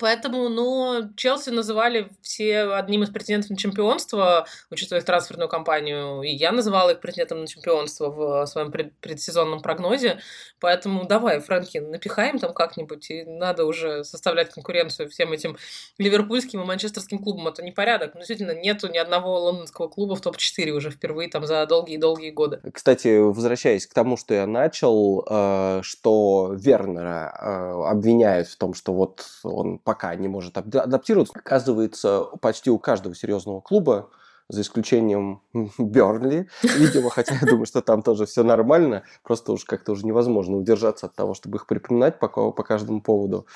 Поэтому, 0.00 0.48
ну, 0.48 1.10
Челси 1.16 1.50
называли 1.50 2.08
все 2.20 2.74
одним 2.74 3.04
из 3.04 3.10
претендентов 3.10 3.50
на 3.50 3.56
чемпионство, 3.56 4.44
учитывая 4.68 5.00
их 5.00 5.06
трансферную 5.06 5.48
кампанию, 5.48 6.22
и 6.22 6.30
я 6.30 6.50
называла 6.50 6.90
их 6.90 7.00
претендентом 7.00 7.42
на 7.42 7.46
чемпионство 7.46 8.10
в 8.10 8.46
своем 8.46 8.72
пред 8.72 8.92
предсезонном 8.96 9.62
прогнозе. 9.62 10.18
Поэтому 10.58 11.06
давай, 11.06 11.38
Фрэнки, 11.38 11.78
напихаем 11.78 12.40
там 12.40 12.52
как-нибудь, 12.52 13.08
и 13.10 13.24
надо 13.24 13.66
уже 13.66 14.02
составлять 14.02 14.50
конкуренцию 14.50 15.08
всем 15.10 15.30
этим 15.30 15.56
ливерпульским 15.98 16.60
и 16.60 16.64
манчестерским 16.64 17.20
клубам. 17.20 17.46
Это 17.46 17.62
непорядок. 17.62 18.14
Ну, 18.14 18.20
действительно, 18.20 18.52
нету 18.52 18.88
ни 18.88 18.98
одного 18.98 19.38
лондонского 19.38 19.86
клуба 19.86 20.16
в 20.16 20.20
топ-4 20.20 20.70
уже 20.70 20.90
впервые 20.90 21.28
там 21.28 21.46
за 21.46 21.64
долгие-долгие 21.66 22.30
годы. 22.30 22.60
Кстати, 22.72 23.18
возвращаясь 23.18 23.86
к 23.86 23.94
тому, 23.94 24.16
что 24.16 24.34
я 24.34 24.48
начал, 24.48 25.24
э, 25.28 25.80
что 25.82 26.52
Вернера 26.52 27.32
э, 27.40 27.90
обвиняют 27.90 28.48
в 28.48 28.56
том, 28.56 28.74
что 28.74 28.92
вот 28.92 29.24
он 29.44 29.78
пока 29.84 30.14
не 30.16 30.28
может 30.28 30.56
адаптироваться. 30.58 31.34
Оказывается, 31.36 32.24
почти 32.40 32.70
у 32.70 32.78
каждого 32.78 33.14
серьезного 33.14 33.60
клуба 33.60 34.10
за 34.48 34.60
исключением 34.60 35.40
Бернли, 35.78 36.48
видимо, 36.62 37.10
хотя 37.10 37.34
я 37.34 37.46
думаю, 37.46 37.66
что 37.66 37.80
там 37.80 38.02
тоже 38.02 38.26
все 38.26 38.42
нормально, 38.42 39.04
просто 39.22 39.52
уж 39.52 39.64
как-то 39.64 39.92
уже 39.92 40.06
невозможно 40.06 40.56
удержаться 40.56 41.06
от 41.06 41.14
того, 41.14 41.34
чтобы 41.34 41.56
их 41.56 41.66
припоминать 41.66 42.18
по, 42.18 42.28
по 42.28 42.62
каждому 42.62 43.00
поводу. 43.00 43.46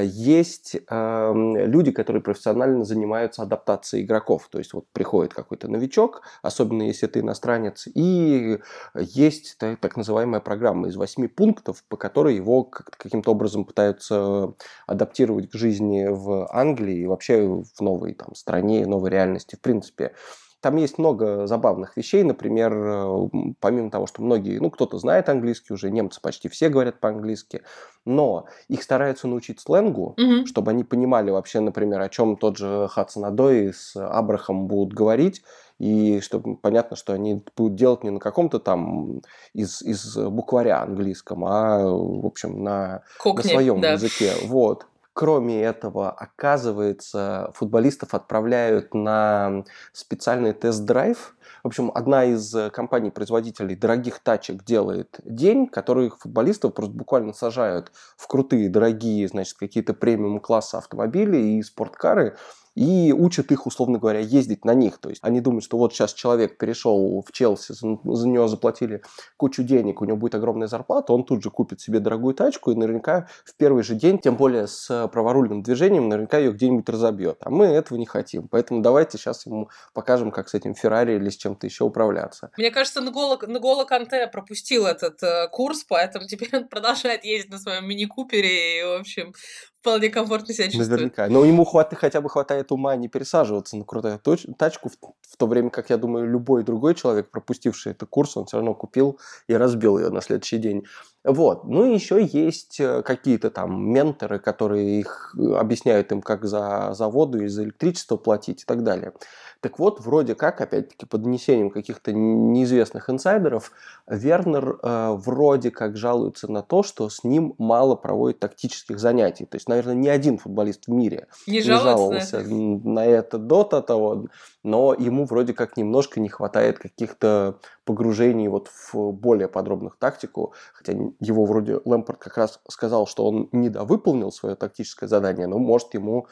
Есть 0.00 0.76
э, 0.76 1.32
люди, 1.34 1.90
которые 1.90 2.22
профессионально 2.22 2.84
занимаются 2.84 3.42
адаптацией 3.42 4.04
игроков, 4.04 4.48
то 4.50 4.58
есть 4.58 4.72
вот 4.72 4.86
приходит 4.92 5.34
какой-то 5.34 5.68
новичок, 5.68 6.22
особенно 6.42 6.82
если 6.82 7.08
это 7.08 7.20
иностранец, 7.20 7.86
и 7.92 8.58
есть 8.94 9.56
так, 9.58 9.78
так 9.78 9.96
называемая 9.96 10.40
программа 10.40 10.88
из 10.88 10.96
восьми 10.96 11.28
пунктов, 11.28 11.84
по 11.88 11.96
которой 11.96 12.36
его 12.36 12.64
каким-то 12.64 13.32
образом 13.32 13.64
пытаются 13.64 14.54
адаптировать 14.86 15.50
к 15.50 15.54
жизни 15.54 16.06
в 16.08 16.48
Англии 16.50 17.00
и 17.00 17.06
вообще 17.06 17.46
в 17.46 17.80
новой 17.80 18.14
там, 18.14 18.34
стране, 18.34 18.86
новой 18.86 19.10
реальности 19.10 19.56
в 19.56 19.60
принципе. 19.60 20.14
Там 20.60 20.76
есть 20.76 20.98
много 20.98 21.46
забавных 21.46 21.96
вещей, 21.96 22.22
например, 22.22 22.72
э, 22.74 23.28
помимо 23.60 23.90
того, 23.90 24.06
что 24.06 24.22
многие, 24.22 24.58
ну, 24.58 24.70
кто-то 24.70 24.98
знает 24.98 25.28
английский 25.28 25.72
уже, 25.72 25.90
немцы 25.90 26.20
почти 26.20 26.48
все 26.48 26.68
говорят 26.68 27.00
по-английски, 27.00 27.62
но 28.04 28.46
их 28.68 28.82
стараются 28.82 29.26
научить 29.26 29.60
сленгу, 29.60 30.14
mm-hmm. 30.18 30.46
чтобы 30.46 30.72
они 30.72 30.84
понимали 30.84 31.30
вообще, 31.30 31.60
например, 31.60 32.00
о 32.00 32.08
чем 32.10 32.36
тот 32.36 32.58
же 32.58 32.88
Хадсон 32.90 33.24
Адой 33.24 33.72
с 33.72 33.96
Абрахом 33.96 34.66
будут 34.66 34.92
говорить, 34.92 35.42
и 35.78 36.20
чтобы 36.20 36.56
понятно, 36.56 36.94
что 36.94 37.14
они 37.14 37.42
будут 37.56 37.74
делать 37.74 38.04
не 38.04 38.10
на 38.10 38.20
каком-то 38.20 38.58
там 38.58 39.22
из, 39.54 39.80
из 39.80 40.14
букваря 40.14 40.82
английском, 40.82 41.42
а, 41.46 41.82
в 41.82 42.26
общем, 42.26 42.62
на, 42.62 43.02
на 43.24 43.42
своем 43.42 43.80
да. 43.80 43.92
языке. 43.92 44.32
Вот. 44.44 44.86
Кроме 45.12 45.60
этого, 45.60 46.10
оказывается, 46.10 47.50
футболистов 47.54 48.14
отправляют 48.14 48.94
на 48.94 49.64
специальный 49.92 50.52
тест-драйв. 50.52 51.36
В 51.62 51.66
общем, 51.66 51.90
одна 51.94 52.24
из 52.24 52.54
компаний-производителей 52.72 53.74
дорогих 53.76 54.20
тачек 54.20 54.64
делает 54.64 55.20
день, 55.24 55.66
который 55.66 56.10
футболистов 56.10 56.74
просто 56.74 56.94
буквально 56.94 57.32
сажают 57.32 57.92
в 58.16 58.26
крутые, 58.28 58.70
дорогие, 58.70 59.26
значит, 59.28 59.58
какие-то 59.58 59.94
премиум-класса 59.94 60.78
автомобили 60.78 61.36
и 61.36 61.62
спорткары, 61.62 62.36
и 62.74 63.12
учат 63.12 63.50
их, 63.52 63.66
условно 63.66 63.98
говоря, 63.98 64.20
ездить 64.20 64.64
на 64.64 64.74
них. 64.74 64.98
То 64.98 65.08
есть 65.10 65.20
они 65.22 65.40
думают, 65.40 65.64
что 65.64 65.76
вот 65.76 65.92
сейчас 65.92 66.14
человек 66.14 66.58
перешел 66.58 67.22
в 67.26 67.32
Челси, 67.32 67.72
за, 67.74 67.86
него 68.28 68.48
заплатили 68.48 69.02
кучу 69.36 69.62
денег, 69.62 70.00
у 70.00 70.04
него 70.04 70.16
будет 70.16 70.34
огромная 70.34 70.68
зарплата, 70.68 71.12
он 71.12 71.24
тут 71.24 71.42
же 71.42 71.50
купит 71.50 71.80
себе 71.80 72.00
дорогую 72.00 72.34
тачку 72.34 72.70
и 72.70 72.74
наверняка 72.74 73.28
в 73.44 73.56
первый 73.56 73.82
же 73.82 73.94
день, 73.94 74.18
тем 74.18 74.36
более 74.36 74.66
с 74.66 75.08
праворульным 75.08 75.62
движением, 75.62 76.08
наверняка 76.08 76.38
ее 76.38 76.52
где-нибудь 76.52 76.88
разобьет. 76.88 77.38
А 77.40 77.50
мы 77.50 77.66
этого 77.66 77.98
не 77.98 78.06
хотим. 78.06 78.48
Поэтому 78.48 78.82
давайте 78.82 79.18
сейчас 79.18 79.46
ему 79.46 79.70
покажем, 79.92 80.30
как 80.30 80.48
с 80.48 80.54
этим 80.54 80.74
Феррари 80.74 81.16
или 81.16 81.28
с 81.28 81.36
чем-то 81.36 81.66
еще 81.66 81.84
управляться. 81.84 82.50
Мне 82.56 82.70
кажется, 82.70 83.00
Нгола, 83.00 83.38
Нгола 83.46 83.84
Канте 83.84 84.26
пропустил 84.28 84.86
этот 84.86 85.22
э, 85.22 85.48
курс, 85.48 85.84
поэтому 85.84 86.26
теперь 86.26 86.50
он 86.52 86.68
продолжает 86.68 87.24
ездить 87.24 87.50
на 87.50 87.58
своем 87.58 87.88
мини-купере 87.88 88.80
и, 88.80 88.84
в 88.84 89.00
общем, 89.00 89.34
вполне 89.80 90.10
комфортно 90.10 90.54
себя 90.54 90.66
чувствует. 90.66 90.90
Наверняка. 90.90 91.28
Но 91.28 91.44
ему 91.44 91.64
хват, 91.64 91.92
хотя 91.94 92.20
бы 92.20 92.28
хватает 92.28 92.70
ума 92.70 92.94
не 92.96 93.08
пересаживаться 93.08 93.76
на 93.76 93.84
крутую 93.84 94.18
точ, 94.18 94.46
тачку, 94.58 94.90
в, 94.90 94.94
в 94.94 95.36
то 95.36 95.46
время 95.46 95.70
как, 95.70 95.90
я 95.90 95.96
думаю, 95.96 96.30
любой 96.30 96.62
другой 96.62 96.94
человек, 96.94 97.30
пропустивший 97.30 97.92
этот 97.92 98.08
курс, 98.08 98.36
он 98.36 98.46
все 98.46 98.58
равно 98.58 98.74
купил 98.74 99.18
и 99.48 99.54
разбил 99.54 99.98
ее 99.98 100.10
на 100.10 100.20
следующий 100.20 100.58
день. 100.58 100.84
Вот. 101.22 101.64
Ну 101.64 101.84
и 101.84 101.94
еще 101.94 102.24
есть 102.24 102.80
э, 102.80 103.02
какие-то 103.02 103.50
там 103.50 103.90
менторы, 103.90 104.38
которые 104.38 105.00
их 105.00 105.34
э, 105.38 105.52
объясняют 105.52 106.12
им, 106.12 106.22
как 106.22 106.46
за, 106.46 106.92
за 106.94 107.08
воду 107.08 107.42
и 107.42 107.48
за 107.48 107.64
электричество 107.64 108.16
платить 108.16 108.62
и 108.62 108.64
так 108.64 108.82
далее. 108.82 109.12
Так 109.60 109.78
вот, 109.78 110.00
вроде 110.00 110.34
как, 110.34 110.62
опять-таки, 110.62 111.04
под 111.04 111.22
донесением 111.22 111.70
каких-то 111.70 112.14
неизвестных 112.14 113.10
инсайдеров, 113.10 113.72
Вернер 114.06 114.78
э, 114.82 115.10
вроде 115.12 115.70
как 115.70 115.98
жалуется 115.98 116.50
на 116.50 116.62
то, 116.62 116.82
что 116.82 117.10
с 117.10 117.22
ним 117.22 117.54
мало 117.58 117.96
проводит 117.96 118.40
тактических 118.40 118.98
занятий. 118.98 119.44
То 119.44 119.56
есть, 119.56 119.68
наверное, 119.68 119.94
ни 119.94 120.08
один 120.08 120.38
футболист 120.38 120.86
в 120.86 120.90
мире 120.90 121.28
не, 121.46 121.56
не 121.56 121.60
жаловался 121.60 122.38
это. 122.38 122.48
на 122.48 123.04
это 123.04 123.36
до 123.36 123.64
того, 123.64 124.28
но 124.62 124.94
ему 124.94 125.26
вроде 125.26 125.52
как 125.52 125.76
немножко 125.76 126.20
не 126.20 126.30
хватает 126.30 126.78
каких-то 126.78 127.58
погружений 127.90 128.46
вот 128.46 128.68
в 128.68 129.10
более 129.10 129.48
подробных 129.48 129.96
тактику, 129.98 130.54
хотя 130.72 130.92
его 131.18 131.44
вроде 131.44 131.80
Лэмпорт 131.84 132.20
как 132.20 132.38
раз 132.38 132.60
сказал, 132.68 133.08
что 133.08 133.26
он 133.26 133.48
недовыполнил 133.50 134.30
свое 134.30 134.54
тактическое 134.54 135.08
задание, 135.08 135.48
но 135.48 135.58
может 135.58 135.92
ему 135.94 136.28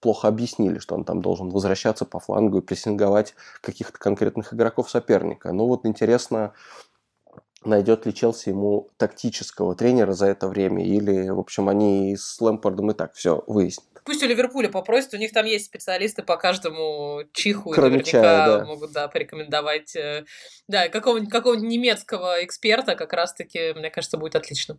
плохо 0.00 0.28
объяснили, 0.28 0.78
что 0.78 0.94
он 0.94 1.04
там 1.04 1.20
должен 1.20 1.50
возвращаться 1.50 2.06
по 2.06 2.18
флангу 2.18 2.58
и 2.58 2.60
прессинговать 2.62 3.34
каких-то 3.60 3.98
конкретных 3.98 4.54
игроков 4.54 4.88
соперника. 4.90 5.52
Ну 5.52 5.66
вот 5.66 5.84
интересно, 5.84 6.54
найдет 7.62 8.06
ли 8.06 8.14
Челси 8.14 8.48
ему 8.48 8.88
тактического 8.96 9.74
тренера 9.74 10.14
за 10.14 10.28
это 10.28 10.48
время, 10.48 10.82
или, 10.82 11.28
в 11.28 11.38
общем, 11.38 11.68
они 11.68 12.16
с 12.16 12.40
Лэмпордом 12.40 12.90
и 12.92 12.94
так 12.94 13.12
все 13.12 13.44
выяснят. 13.46 13.91
Пусть 14.04 14.22
у 14.22 14.26
Ливерпуля 14.26 14.68
попросят, 14.68 15.14
у 15.14 15.16
них 15.16 15.32
там 15.32 15.46
есть 15.46 15.66
специалисты 15.66 16.22
по 16.22 16.36
каждому 16.36 17.22
чиху, 17.32 17.70
Кроме 17.70 17.98
наверняка 17.98 18.10
чая, 18.10 18.46
да. 18.46 18.64
могут, 18.64 18.92
да, 18.92 19.06
порекомендовать, 19.08 19.94
э, 19.94 20.24
да, 20.66 20.88
какого-нибудь 20.88 21.30
какого 21.30 21.54
немецкого 21.54 22.44
эксперта 22.44 22.96
как 22.96 23.12
раз-таки, 23.12 23.72
мне 23.74 23.90
кажется, 23.90 24.18
будет 24.18 24.34
отлично. 24.34 24.78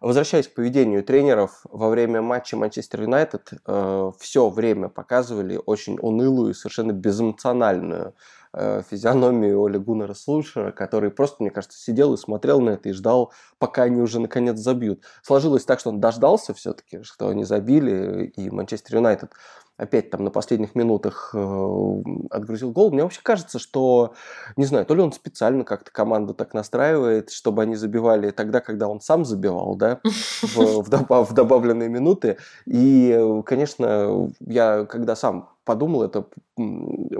Возвращаясь 0.00 0.48
к 0.48 0.54
поведению 0.54 1.02
тренеров, 1.02 1.62
во 1.64 1.88
время 1.88 2.22
матча 2.22 2.56
Манчестер 2.56 3.02
Юнайтед 3.02 3.52
э, 3.66 4.12
все 4.20 4.48
время 4.48 4.88
показывали 4.88 5.60
очень 5.64 5.98
унылую 6.00 6.54
совершенно 6.54 6.92
безэмоциональную 6.92 8.14
физиономию 8.54 9.62
Оли 9.62 9.78
Гуннера 9.78 10.14
Слушера, 10.14 10.72
который 10.72 11.10
просто, 11.10 11.42
мне 11.42 11.50
кажется, 11.50 11.78
сидел 11.78 12.14
и 12.14 12.18
смотрел 12.18 12.60
на 12.60 12.70
это 12.70 12.88
и 12.88 12.92
ждал, 12.92 13.32
пока 13.58 13.82
они 13.84 14.00
уже 14.00 14.20
наконец 14.20 14.58
забьют. 14.58 15.02
Сложилось 15.22 15.64
так, 15.64 15.80
что 15.80 15.90
он 15.90 16.00
дождался 16.00 16.54
все-таки, 16.54 17.02
что 17.02 17.28
они 17.28 17.44
забили, 17.44 18.32
и 18.36 18.50
Манчестер 18.50 18.96
Юнайтед 18.96 19.32
опять 19.78 20.10
там 20.10 20.24
на 20.24 20.30
последних 20.30 20.74
минутах 20.74 21.30
э, 21.34 22.02
отгрузил 22.30 22.72
гол. 22.72 22.90
Мне 22.90 23.04
вообще 23.04 23.20
кажется, 23.22 23.58
что, 23.58 24.14
не 24.56 24.64
знаю, 24.64 24.84
то 24.84 24.94
ли 24.94 25.00
он 25.00 25.12
специально 25.12 25.64
как-то 25.64 25.90
команду 25.92 26.34
так 26.34 26.52
настраивает, 26.52 27.30
чтобы 27.30 27.62
они 27.62 27.76
забивали 27.76 28.30
тогда, 28.30 28.60
когда 28.60 28.88
он 28.88 29.00
сам 29.00 29.24
забивал, 29.24 29.76
да, 29.76 30.00
в, 30.42 30.82
в, 30.82 30.88
добав, 30.88 31.30
в 31.30 31.34
добавленные 31.34 31.88
минуты. 31.88 32.38
И, 32.66 33.40
конечно, 33.46 34.28
я 34.40 34.84
когда 34.84 35.14
сам 35.14 35.50
подумал 35.68 36.02
это, 36.02 36.24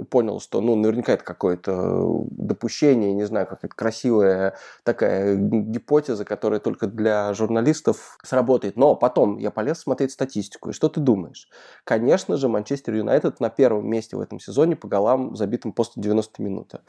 понял, 0.09 0.39
что, 0.39 0.59
ну, 0.59 0.75
наверняка 0.75 1.13
это 1.13 1.23
какое-то 1.23 2.25
допущение, 2.31 3.13
не 3.13 3.25
знаю, 3.25 3.45
какая-то 3.45 3.75
красивая 3.75 4.55
такая 4.83 5.35
гипотеза, 5.35 6.25
которая 6.25 6.59
только 6.59 6.87
для 6.87 7.31
журналистов 7.35 8.17
сработает. 8.23 8.75
Но 8.75 8.95
потом 8.95 9.37
я 9.37 9.51
полез 9.51 9.77
смотреть 9.77 10.13
статистику, 10.13 10.71
и 10.71 10.73
что 10.73 10.89
ты 10.89 10.99
думаешь? 10.99 11.47
Конечно 11.83 12.37
же, 12.37 12.49
Манчестер 12.49 12.95
Юнайтед 12.95 13.39
на 13.39 13.51
первом 13.51 13.87
месте 13.87 14.17
в 14.17 14.19
этом 14.19 14.39
сезоне 14.39 14.75
по 14.75 14.87
голам, 14.87 15.35
забитым 15.35 15.71
после 15.71 16.01
90 16.01 16.41
минуты. 16.41 16.79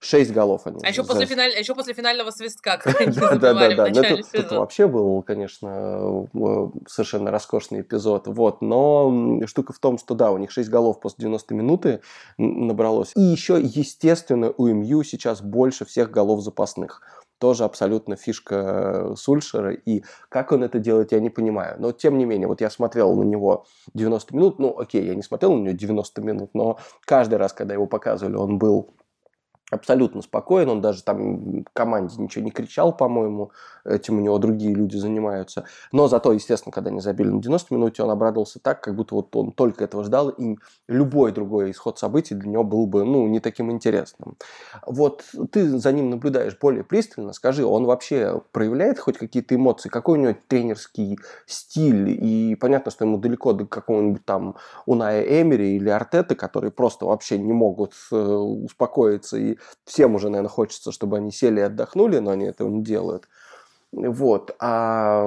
6 0.00 0.32
голов 0.32 0.62
они. 0.66 0.78
А 0.82 0.88
еще, 0.88 1.04
после, 1.04 1.26
финаль... 1.26 1.52
а 1.54 1.58
еще 1.58 1.74
после 1.74 1.92
финального 1.92 2.30
свистка, 2.30 2.80
да, 2.84 3.34
да, 3.34 3.74
да. 3.74 3.88
Ну, 3.94 4.02
это, 4.32 4.58
вообще 4.58 4.86
был, 4.86 5.22
конечно, 5.22 6.26
э, 6.32 6.68
совершенно 6.88 7.30
роскошный 7.30 7.82
эпизод. 7.82 8.26
Вот. 8.26 8.62
Но 8.62 9.40
штука 9.46 9.74
в 9.74 9.78
том, 9.78 9.98
что 9.98 10.14
да, 10.14 10.30
у 10.30 10.38
них 10.38 10.50
6 10.50 10.70
голов 10.70 11.00
после 11.00 11.22
90 11.22 11.54
минуты 11.54 12.00
набралось. 12.38 13.12
И 13.14 13.20
еще, 13.20 13.60
естественно, 13.60 14.52
у 14.56 14.68
МЮ 14.68 15.02
сейчас 15.04 15.42
больше 15.42 15.84
всех 15.84 16.10
голов 16.10 16.40
запасных 16.42 17.02
тоже 17.38 17.64
абсолютно 17.64 18.16
фишка 18.16 19.14
Сульшера, 19.16 19.72
и 19.72 20.04
как 20.28 20.52
он 20.52 20.62
это 20.62 20.78
делает, 20.78 21.12
я 21.12 21.20
не 21.20 21.30
понимаю. 21.30 21.76
Но, 21.78 21.90
тем 21.90 22.18
не 22.18 22.26
менее, 22.26 22.46
вот 22.46 22.60
я 22.60 22.68
смотрел 22.68 23.14
на 23.16 23.22
него 23.22 23.64
90 23.94 24.36
минут, 24.36 24.58
ну, 24.58 24.78
окей, 24.78 25.06
я 25.06 25.14
не 25.14 25.22
смотрел 25.22 25.54
на 25.54 25.68
него 25.68 25.76
90 25.76 26.20
минут, 26.20 26.50
но 26.52 26.78
каждый 27.06 27.36
раз, 27.36 27.54
когда 27.54 27.72
его 27.72 27.86
показывали, 27.86 28.36
он 28.36 28.58
был 28.58 28.94
абсолютно 29.70 30.22
спокоен, 30.22 30.68
он 30.68 30.80
даже 30.80 31.02
там 31.02 31.64
команде 31.72 32.16
ничего 32.18 32.44
не 32.44 32.50
кричал, 32.50 32.96
по-моему, 32.96 33.52
этим 33.84 34.18
у 34.18 34.20
него 34.20 34.38
другие 34.38 34.74
люди 34.74 34.96
занимаются. 34.96 35.64
Но 35.92 36.08
зато, 36.08 36.32
естественно, 36.32 36.72
когда 36.72 36.90
они 36.90 37.00
забили 37.00 37.28
на 37.28 37.40
90 37.40 37.74
минуте, 37.74 38.02
он 38.02 38.10
обрадовался 38.10 38.58
так, 38.60 38.82
как 38.82 38.94
будто 38.94 39.14
вот 39.14 39.34
он 39.36 39.52
только 39.52 39.84
этого 39.84 40.04
ждал, 40.04 40.28
и 40.30 40.56
любой 40.88 41.32
другой 41.32 41.70
исход 41.70 41.98
событий 41.98 42.34
для 42.34 42.50
него 42.50 42.64
был 42.64 42.86
бы, 42.86 43.04
ну, 43.04 43.26
не 43.28 43.40
таким 43.40 43.70
интересным. 43.70 44.36
Вот 44.86 45.24
ты 45.52 45.78
за 45.78 45.92
ним 45.92 46.10
наблюдаешь 46.10 46.58
более 46.58 46.84
пристально, 46.84 47.32
скажи, 47.32 47.64
он 47.64 47.84
вообще 47.84 48.42
проявляет 48.52 48.98
хоть 48.98 49.18
какие-то 49.18 49.54
эмоции, 49.54 49.88
какой 49.88 50.18
у 50.18 50.22
него 50.22 50.36
тренерский 50.48 51.18
стиль, 51.46 52.10
и 52.10 52.56
понятно, 52.56 52.90
что 52.90 53.04
ему 53.04 53.18
далеко 53.18 53.52
до 53.52 53.66
какого-нибудь 53.66 54.24
там 54.24 54.56
Уная 54.86 55.22
Эмери 55.22 55.76
или 55.76 55.88
Артеты, 55.88 56.34
которые 56.34 56.72
просто 56.72 57.06
вообще 57.06 57.38
не 57.38 57.52
могут 57.52 57.94
э, 58.10 58.16
успокоиться, 58.16 59.36
и 59.36 59.58
всем 59.84 60.14
уже, 60.14 60.28
наверное, 60.30 60.48
хочется, 60.50 60.92
чтобы 60.92 61.16
они 61.18 61.30
сели 61.32 61.60
и 61.60 61.64
отдохнули, 61.64 62.18
но 62.18 62.30
они 62.30 62.46
этого 62.46 62.68
не 62.68 62.82
делают. 62.82 63.28
Вот. 63.92 64.54
А 64.60 65.24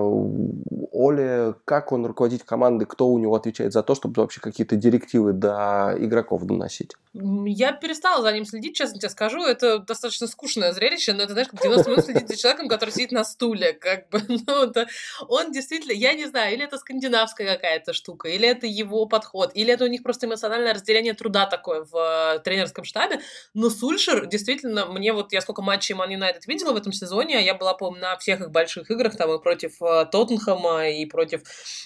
Оля, 0.91 1.55
как 1.65 1.91
он 1.91 2.05
руководитель 2.05 2.45
команды, 2.45 2.85
кто 2.85 3.09
у 3.09 3.19
него 3.19 3.35
отвечает 3.35 3.73
за 3.73 3.83
то, 3.83 3.93
чтобы 3.93 4.21
вообще 4.21 4.39
какие-то 4.39 4.77
директивы 4.77 5.33
до 5.33 5.95
игроков 5.97 6.45
доносить? 6.45 6.93
Я 7.13 7.73
перестала 7.73 8.21
за 8.21 8.31
ним 8.31 8.45
следить, 8.45 8.75
честно 8.75 8.99
тебе 8.99 9.09
скажу. 9.09 9.43
Это 9.43 9.79
достаточно 9.79 10.27
скучное 10.27 10.71
зрелище, 10.71 11.13
но 11.13 11.23
это, 11.23 11.33
знаешь, 11.33 11.49
как 11.49 11.61
90 11.61 11.89
минут 11.91 12.05
следить 12.05 12.27
за 12.29 12.37
человеком, 12.37 12.69
который 12.69 12.91
сидит 12.91 13.11
на 13.11 13.25
стуле. 13.25 13.73
Как 13.73 14.09
бы, 14.09 14.21
ну, 14.47 14.63
это, 14.63 14.87
он 15.27 15.51
действительно, 15.51 15.91
я 15.91 16.13
не 16.13 16.25
знаю, 16.25 16.53
или 16.53 16.63
это 16.63 16.77
скандинавская 16.77 17.53
какая-то 17.55 17.91
штука, 17.91 18.29
или 18.29 18.47
это 18.47 18.65
его 18.65 19.05
подход, 19.05 19.51
или 19.55 19.73
это 19.73 19.83
у 19.83 19.87
них 19.87 20.03
просто 20.03 20.25
эмоциональное 20.25 20.73
разделение 20.73 21.13
труда 21.13 21.47
такое 21.47 21.83
в 21.83 21.95
э, 21.95 22.39
тренерском 22.39 22.85
штабе. 22.85 23.19
Но 23.53 23.69
Сульшер, 23.69 24.25
действительно, 24.25 24.85
мне 24.85 25.11
вот, 25.11 25.33
я 25.33 25.41
сколько 25.41 25.61
матчей 25.61 25.95
Man 25.95 26.09
United 26.09 26.41
видела 26.47 26.71
в 26.71 26.77
этом 26.77 26.93
сезоне, 26.93 27.43
я 27.43 27.55
была, 27.55 27.73
по 27.73 27.91
на 27.91 28.17
всех 28.17 28.39
их 28.39 28.52
больших 28.53 28.89
играх, 28.89 29.17
там 29.17 29.31
и 29.33 29.41
против 29.41 29.81
э, 29.81 30.05
Тоттенхэма, 30.05 30.89
и 30.89 31.05
против 31.05 31.41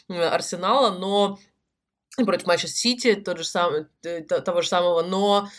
Арсенала, 0.09 0.97
но 0.97 1.39
и 2.17 2.23
против 2.23 2.45
матча 2.45 2.67
Сити, 2.67 3.15
тот 3.15 3.37
же 3.37 3.43
самый, 3.43 3.85
того 4.01 4.61
же 4.61 4.67
самого, 4.67 5.01
но 5.01 5.49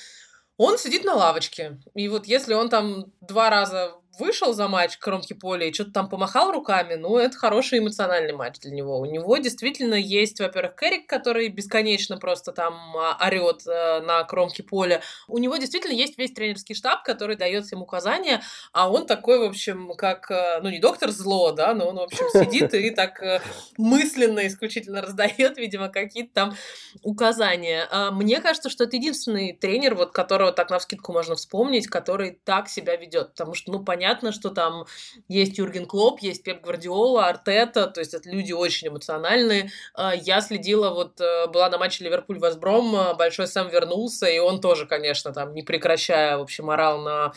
он 0.56 0.76
сидит 0.78 1.04
на 1.04 1.14
лавочке. 1.14 1.78
И 1.94 2.08
вот 2.08 2.26
если 2.26 2.54
он 2.54 2.68
там 2.68 3.12
два 3.20 3.48
раза 3.48 3.94
вышел 4.18 4.52
за 4.52 4.68
матч 4.68 4.98
кромки 4.98 5.32
поля 5.32 5.66
и 5.66 5.72
что-то 5.72 5.92
там 5.92 6.08
помахал 6.08 6.52
руками, 6.52 6.94
ну, 6.94 7.18
это 7.18 7.36
хороший 7.36 7.78
эмоциональный 7.78 8.32
матч 8.32 8.58
для 8.60 8.72
него. 8.72 8.98
У 8.98 9.04
него 9.04 9.36
действительно 9.38 9.94
есть, 9.94 10.40
во-первых, 10.40 10.76
Керрик, 10.76 11.06
который 11.06 11.48
бесконечно 11.48 12.18
просто 12.18 12.52
там 12.52 12.96
а, 12.96 13.16
орет 13.26 13.66
э, 13.66 14.00
на 14.00 14.24
кромке 14.24 14.62
поля. 14.62 15.00
У 15.26 15.38
него 15.38 15.56
действительно 15.56 15.92
есть 15.92 16.18
весь 16.18 16.32
тренерский 16.32 16.74
штаб, 16.74 17.02
который 17.02 17.36
дает 17.36 17.64
всем 17.64 17.82
указания, 17.82 18.42
а 18.72 18.90
он 18.90 19.06
такой, 19.06 19.38
в 19.38 19.44
общем, 19.44 19.92
как, 19.96 20.30
э, 20.30 20.60
ну, 20.62 20.68
не 20.68 20.78
доктор 20.78 21.10
зло, 21.10 21.52
да, 21.52 21.74
но 21.74 21.88
он, 21.88 21.96
в 21.96 22.02
общем, 22.02 22.26
сидит 22.32 22.74
и 22.74 22.90
так 22.90 23.22
э, 23.22 23.40
мысленно 23.76 24.46
исключительно 24.46 25.00
раздает, 25.00 25.56
видимо, 25.56 25.88
какие-то 25.88 26.34
там 26.34 26.54
указания. 27.02 27.86
А 27.90 28.10
мне 28.10 28.40
кажется, 28.40 28.70
что 28.70 28.84
это 28.84 28.96
единственный 28.96 29.52
тренер, 29.52 29.94
вот 29.94 30.12
которого 30.12 30.52
так 30.52 30.70
на 30.70 30.78
вскидку 30.78 31.12
можно 31.12 31.36
вспомнить, 31.36 31.86
который 31.86 32.38
так 32.44 32.68
себя 32.68 32.96
ведет, 32.96 33.30
потому 33.30 33.54
что, 33.54 33.72
ну, 33.72 33.84
понятно, 33.84 34.07
понятно, 34.08 34.32
что 34.32 34.50
там 34.50 34.86
есть 35.28 35.58
Юрген 35.58 35.86
Клоп, 35.86 36.20
есть 36.20 36.42
Пеп 36.42 36.62
Гвардиола, 36.62 37.26
Артета, 37.26 37.86
то 37.86 38.00
есть 38.00 38.14
это 38.14 38.30
люди 38.30 38.52
очень 38.52 38.88
эмоциональные. 38.88 39.70
А, 39.94 40.14
я 40.14 40.40
следила, 40.40 40.90
вот 40.90 41.20
э, 41.20 41.46
была 41.48 41.68
на 41.68 41.76
матче 41.76 42.04
Ливерпуль-Весбром, 42.04 42.94
э, 42.96 43.14
Большой 43.14 43.46
Сэм 43.46 43.68
вернулся, 43.68 44.26
и 44.26 44.38
он 44.38 44.60
тоже, 44.60 44.86
конечно, 44.86 45.32
там, 45.32 45.52
не 45.52 45.62
прекращая, 45.62 46.38
в 46.38 46.42
общем, 46.42 46.70
орал 46.70 47.02
на 47.02 47.32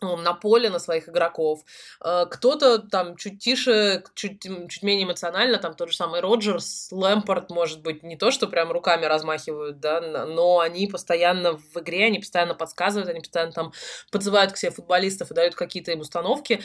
на 0.00 0.32
поле 0.34 0.70
на 0.70 0.78
своих 0.78 1.08
игроков. 1.08 1.60
Э, 2.04 2.26
кто-то 2.30 2.78
там 2.78 3.16
чуть 3.16 3.38
тише, 3.40 4.04
чуть, 4.14 4.42
чуть 4.42 4.82
менее 4.82 5.06
эмоционально, 5.06 5.58
там 5.58 5.74
тот 5.74 5.90
же 5.90 5.96
самый 5.96 6.20
Роджерс, 6.20 6.88
Лэмпорт, 6.92 7.50
может 7.50 7.82
быть, 7.82 8.02
не 8.02 8.16
то, 8.16 8.30
что 8.30 8.46
прям 8.46 8.70
руками 8.70 9.06
размахивают, 9.06 9.80
да, 9.80 10.00
но 10.00 10.60
они 10.60 10.86
постоянно 10.86 11.54
в 11.56 11.76
игре, 11.76 12.06
они 12.06 12.18
постоянно 12.18 12.54
подсказывают, 12.54 13.08
они 13.08 13.20
постоянно 13.20 13.52
там 13.52 13.72
подзывают 14.10 14.52
к 14.52 14.56
себе 14.56 14.70
футболистов 14.70 15.30
и 15.30 15.34
дают 15.34 15.54
какие-то 15.54 15.92
им 15.92 16.00
установки. 16.00 16.60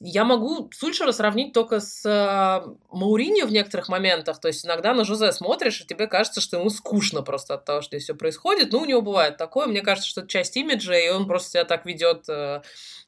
Я 0.00 0.24
могу 0.24 0.70
Сульшера 0.72 1.10
сравнить 1.10 1.52
только 1.52 1.80
с 1.80 2.06
э, 2.06 2.68
Мауриньо 2.92 3.46
в 3.46 3.52
некоторых 3.52 3.88
моментах. 3.88 4.40
То 4.40 4.46
есть 4.46 4.64
иногда 4.64 4.94
на 4.94 5.04
Жозе 5.04 5.32
смотришь, 5.32 5.80
и 5.80 5.86
тебе 5.86 6.06
кажется, 6.06 6.40
что 6.40 6.58
ему 6.58 6.70
скучно 6.70 7.22
просто 7.22 7.54
от 7.54 7.64
того, 7.64 7.80
что 7.80 7.96
здесь 7.96 8.04
все 8.04 8.14
происходит. 8.14 8.72
Ну, 8.72 8.80
у 8.80 8.84
него 8.84 9.02
бывает 9.02 9.38
такое. 9.38 9.66
Мне 9.66 9.80
кажется, 9.80 10.08
что 10.08 10.20
это 10.20 10.30
часть 10.30 10.56
имиджа, 10.56 10.96
и 10.96 11.08
он 11.08 11.26
просто 11.26 11.50
себя 11.50 11.64
так 11.64 11.84
ведет 11.84 12.28
э, 12.28 12.62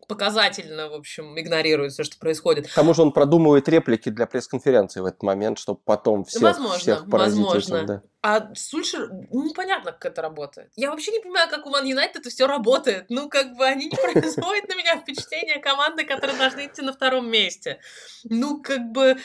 показательно, 0.08 0.88
в 0.88 0.94
общем, 0.94 1.38
игнорирует 1.38 1.92
все, 1.92 2.04
что 2.04 2.18
происходит. 2.18 2.68
К 2.68 2.74
тому 2.74 2.94
же 2.94 3.02
он 3.02 3.12
продумывает 3.12 3.68
реплики 3.68 4.08
для 4.08 4.26
пресс-конференции 4.26 5.00
в 5.00 5.04
этот 5.04 5.22
момент, 5.22 5.58
чтобы 5.58 5.80
потом 5.84 6.24
всех, 6.24 6.42
возможно, 6.42 6.78
всех 6.78 7.08
поразить 7.08 7.44
возможно. 7.44 7.76
этим. 7.76 7.86
Да. 7.86 8.02
А 8.22 8.54
Сульшер, 8.54 9.10
непонятно, 9.30 9.92
как 9.92 10.06
это 10.06 10.22
работает. 10.22 10.72
Я 10.76 10.90
вообще 10.90 11.12
не 11.12 11.20
понимаю, 11.20 11.48
как 11.48 11.64
у 11.64 11.70
Ман 11.70 11.84
Юнайтед 11.84 12.16
это 12.22 12.30
все 12.30 12.46
работает. 12.46 13.06
Ну, 13.08 13.28
как 13.28 13.56
бы 13.56 13.64
они 13.64 13.86
не 13.86 13.96
производят 14.12 14.68
на 14.68 14.74
меня 14.74 14.98
впечатление 14.98 15.58
команды, 15.58 16.04
которые 16.04 16.36
должны 16.36 16.66
идти 16.66 16.82
на 16.82 16.92
втором 16.92 17.30
месте. 17.30 17.78
Ну, 18.24 18.60
как 18.60 18.90
бы 18.90 19.16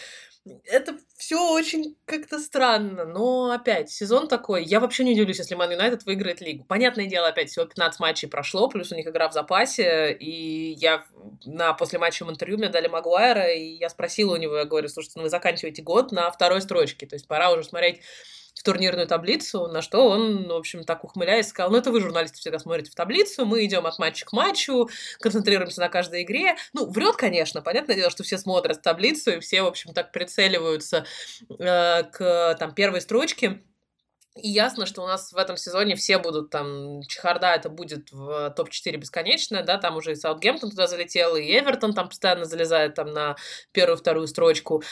это 0.66 0.98
все 1.18 1.54
очень 1.54 1.98
как-то 2.06 2.40
странно, 2.40 3.06
но 3.06 3.52
опять, 3.52 3.90
сезон 3.90 4.28
такой. 4.28 4.64
Я 4.64 4.80
вообще 4.80 5.04
не 5.04 5.14
удивлюсь, 5.14 5.40
если 5.40 5.56
Ман 5.56 5.72
Юнайтед 5.72 6.06
выиграет 6.06 6.42
лигу. 6.42 6.64
Понятное 6.66 7.08
дело, 7.08 7.28
опять, 7.28 7.50
всего 7.50 7.66
15 7.66 8.00
матчей 8.00 8.28
прошло, 8.28 8.68
плюс 8.68 8.92
у 8.92 8.96
них 8.96 9.08
игра 9.08 9.28
в 9.28 9.34
запасе, 9.34 10.14
и 10.14 10.74
я 10.74 11.04
на 11.46 11.74
после 11.74 11.98
матча 11.98 12.26
интервью 12.26 12.58
мне 12.58 12.70
дали 12.70 12.88
Магуайра, 12.88 13.52
и 13.52 13.78
я 13.78 13.90
спросила 13.90 14.34
у 14.34 14.38
него, 14.38 14.56
я 14.56 14.66
говорю, 14.66 14.88
слушайте, 14.88 15.14
ну 15.18 15.24
вы 15.24 15.30
заканчиваете 15.30 15.82
год 15.82 16.12
на 16.12 16.30
второй 16.30 16.62
строчке, 16.62 17.08
то 17.08 17.16
есть 17.16 17.28
пора 17.28 17.52
уже 17.52 17.64
смотреть 17.64 18.02
в 18.56 18.64
турнирную 18.64 19.06
таблицу, 19.06 19.68
на 19.68 19.82
что 19.82 20.08
он, 20.10 20.48
в 20.48 20.54
общем, 20.54 20.86
так 20.86 21.04
ухмыляясь, 21.04 21.50
сказал, 21.50 21.72
ну, 21.72 21.78
это 21.78 21.92
вы, 21.92 22.02
журналисты, 22.02 22.40
всегда 22.40 22.58
смотрите 22.58 22.90
в 22.90 22.96
таблицу, 22.96 23.46
мы 23.46 23.66
идем 23.66 23.86
от 23.86 24.00
матча 24.00 24.26
к 24.26 24.32
матчу, 24.32 24.90
концентрируемся 25.20 25.82
на 25.82 25.90
каждой 25.90 26.24
игре. 26.24 26.56
Ну, 26.74 26.90
врет, 26.90 27.18
конечно, 27.18 27.62
понятное 27.62 27.96
дело, 27.96 28.10
что 28.10 28.24
все 28.24 28.38
смотрят 28.38 28.82
таблицу, 28.82 29.32
и 29.32 29.40
все, 29.40 29.62
в 29.62 29.68
общем, 29.68 29.94
так 29.94 30.12
прицеливаются 30.12 31.06
э, 31.60 32.04
к, 32.04 32.56
там, 32.58 32.74
первой 32.74 33.02
строчке. 33.02 33.62
И 34.36 34.50
ясно, 34.50 34.86
что 34.86 35.02
у 35.02 35.08
нас 35.08 35.32
в 35.32 35.38
этом 35.38 35.56
сезоне 35.56 35.96
все 35.96 36.18
будут 36.18 36.50
там, 36.50 37.02
Чехарда 37.04 37.56
это 37.56 37.70
будет 37.70 38.12
в 38.12 38.54
топ-4 38.56 38.98
бесконечно, 38.98 39.64
да, 39.64 39.78
там 39.78 39.96
уже 39.96 40.12
и 40.12 40.16
Саутгемптон 40.16 40.72
туда 40.72 40.88
залетел, 40.88 41.38
и 41.38 41.44
Эвертон 41.44 41.94
там 41.94 42.10
постоянно 42.10 42.44
залезает 42.44 42.96
там 42.96 43.14
на 43.14 43.38
первую-вторую 43.72 44.28
строчку, 44.28 44.84